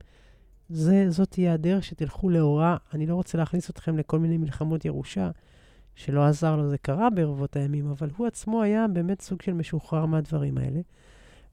זה, 0.69 1.05
זאת 1.09 1.31
תהיה 1.31 1.53
הדרך 1.53 1.83
שתלכו 1.83 2.29
לאורה. 2.29 2.77
אני 2.93 3.05
לא 3.05 3.15
רוצה 3.15 3.37
להכניס 3.37 3.69
אתכם 3.69 3.97
לכל 3.97 4.19
מיני 4.19 4.37
מלחמות 4.37 4.85
ירושה, 4.85 5.31
שלא 5.95 6.25
עזר 6.25 6.55
לו, 6.55 6.69
זה 6.69 6.77
קרה 6.77 7.09
ברבות 7.09 7.55
הימים, 7.55 7.89
אבל 7.89 8.09
הוא 8.17 8.27
עצמו 8.27 8.61
היה 8.61 8.85
באמת 8.87 9.21
סוג 9.21 9.41
של 9.41 9.53
משוחרר 9.53 10.05
מהדברים 10.05 10.57
האלה. 10.57 10.79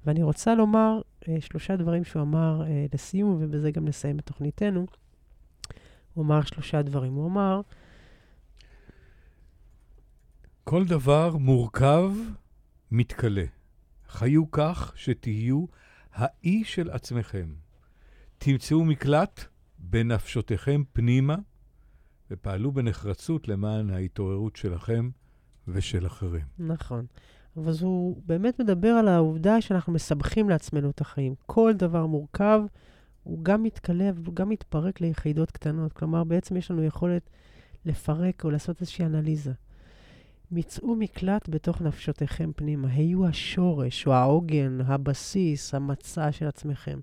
ואני 0.06 0.22
רוצה 0.22 0.54
לומר 0.54 1.00
אה, 1.28 1.36
שלושה 1.40 1.76
דברים 1.76 2.04
שהוא 2.04 2.22
אמר 2.22 2.62
אה, 2.66 2.86
לסיום, 2.94 3.38
ובזה 3.40 3.70
גם 3.70 3.84
נסיים 3.84 4.18
את 4.18 4.26
תוכניתנו. 4.26 4.86
הוא 6.14 6.24
אמר 6.24 6.42
שלושה 6.42 6.82
דברים. 6.82 7.12
הוא 7.12 7.26
אמר... 7.26 7.60
כל 10.64 10.84
דבר 10.84 11.36
מורכב 11.36 12.12
מתכלה. 12.90 13.44
חיו 14.08 14.50
כך 14.50 14.92
שתהיו 14.96 15.64
האי 16.12 16.64
של 16.64 16.90
עצמכם. 16.90 17.54
תמצאו 18.38 18.84
מקלט 18.84 19.44
בנפשותיכם 19.78 20.82
פנימה, 20.92 21.36
ופעלו 22.30 22.72
בנחרצות 22.72 23.48
למען 23.48 23.90
ההתעוררות 23.90 24.56
שלכם 24.56 25.10
ושל 25.68 26.06
אחרים. 26.06 26.46
נכון. 26.58 27.06
אבל 27.56 27.72
הוא 27.80 28.22
באמת 28.26 28.60
מדבר 28.60 28.88
על 28.88 29.08
העובדה 29.08 29.60
שאנחנו 29.60 29.92
מסבכים 29.92 30.48
לעצמנו 30.48 30.90
את 30.90 31.00
החיים. 31.00 31.34
כל 31.46 31.72
דבר 31.76 32.06
מורכב, 32.06 32.62
הוא 33.22 33.38
גם 33.44 33.62
מתכלה 33.62 34.10
והוא 34.14 34.34
גם 34.34 34.48
מתפרק 34.48 35.00
ליחידות 35.00 35.50
קטנות. 35.50 35.92
כלומר, 35.92 36.24
בעצם 36.24 36.56
יש 36.56 36.70
לנו 36.70 36.84
יכולת 36.84 37.30
לפרק 37.84 38.44
או 38.44 38.50
לעשות 38.50 38.80
איזושהי 38.80 39.04
אנליזה. 39.04 39.52
מצאו 40.52 40.96
מקלט 40.96 41.48
בתוך 41.48 41.82
נפשותיכם 41.82 42.50
פנימה. 42.56 42.88
היו 42.88 43.26
השורש 43.26 44.06
או 44.06 44.12
העוגן, 44.12 44.78
הבסיס, 44.86 45.74
המצע 45.74 46.32
של 46.32 46.46
עצמכם. 46.46 47.00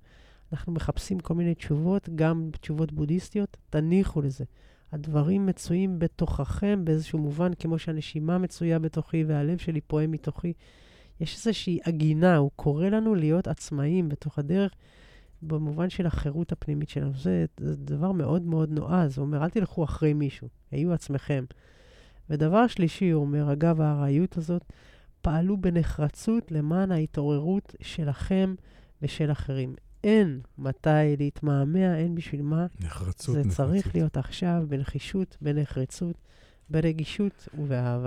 אנחנו 0.54 0.74
מחפשים 0.74 1.20
כל 1.20 1.34
מיני 1.34 1.56
תשובות, 1.56 2.10
גם 2.16 2.50
תשובות 2.62 2.92
בודהיסטיות, 2.92 3.58
תניחו 3.70 4.22
לזה. 4.22 4.46
הדברים 4.92 5.46
מצויים 5.46 6.00
בתוככם 6.00 6.86
באיזשהו 6.86 7.20
מובן, 7.20 7.54
כמו 7.54 7.80
שהנשימה 7.80 8.38
מצויה 8.38 8.80
בתוכי 8.80 9.24
והלב 9.24 9.58
שלי 9.58 9.82
פועם 9.82 10.12
מתוכי. 10.12 10.54
יש 11.20 11.36
איזושהי 11.36 11.80
עגינה, 11.84 12.38
הוא 12.38 12.52
קורא 12.56 12.86
לנו 12.86 13.16
להיות 13.16 13.48
עצמאיים 13.48 14.10
בתוך 14.10 14.40
הדרך, 14.40 14.72
במובן 15.42 15.90
של 15.90 16.06
החירות 16.06 16.52
הפנימית 16.52 16.90
שלנו. 16.90 17.14
זה, 17.14 17.46
זה 17.58 17.76
דבר 17.76 18.12
מאוד 18.12 18.42
מאוד 18.42 18.72
נועז. 18.72 19.18
הוא 19.18 19.26
אומר, 19.26 19.44
אל 19.44 19.50
תלכו 19.50 19.84
אחרי 19.84 20.14
מישהו, 20.14 20.48
היו 20.72 20.94
עצמכם. 20.94 21.46
ודבר 22.30 22.68
שלישי, 22.68 23.10
הוא 23.10 23.22
אומר, 23.22 23.54
אגב 23.54 23.82
הארעיות 23.82 24.38
הזאת, 24.38 24.74
פעלו 25.22 25.58
בנחרצות 25.58 26.52
למען 26.52 26.92
ההתעוררות 26.92 27.76
שלכם 27.82 28.56
ושל 29.02 29.32
אחרים. 29.32 29.76
אין 30.04 30.40
מתי 30.58 30.90
להתמהמה, 31.20 31.98
אין 31.98 32.16
בשביל 32.16 32.42
מה. 32.42 32.66
נחרצות, 32.80 33.36
זה 33.36 33.42
נחרצות. 33.42 33.68
צריך 33.68 33.96
להיות 33.96 34.18
עכשיו 34.18 34.64
בנחישות, 34.68 35.38
בנחרצות, 35.42 36.16
ברגישות 36.70 37.48
ובאהבה. 37.58 38.06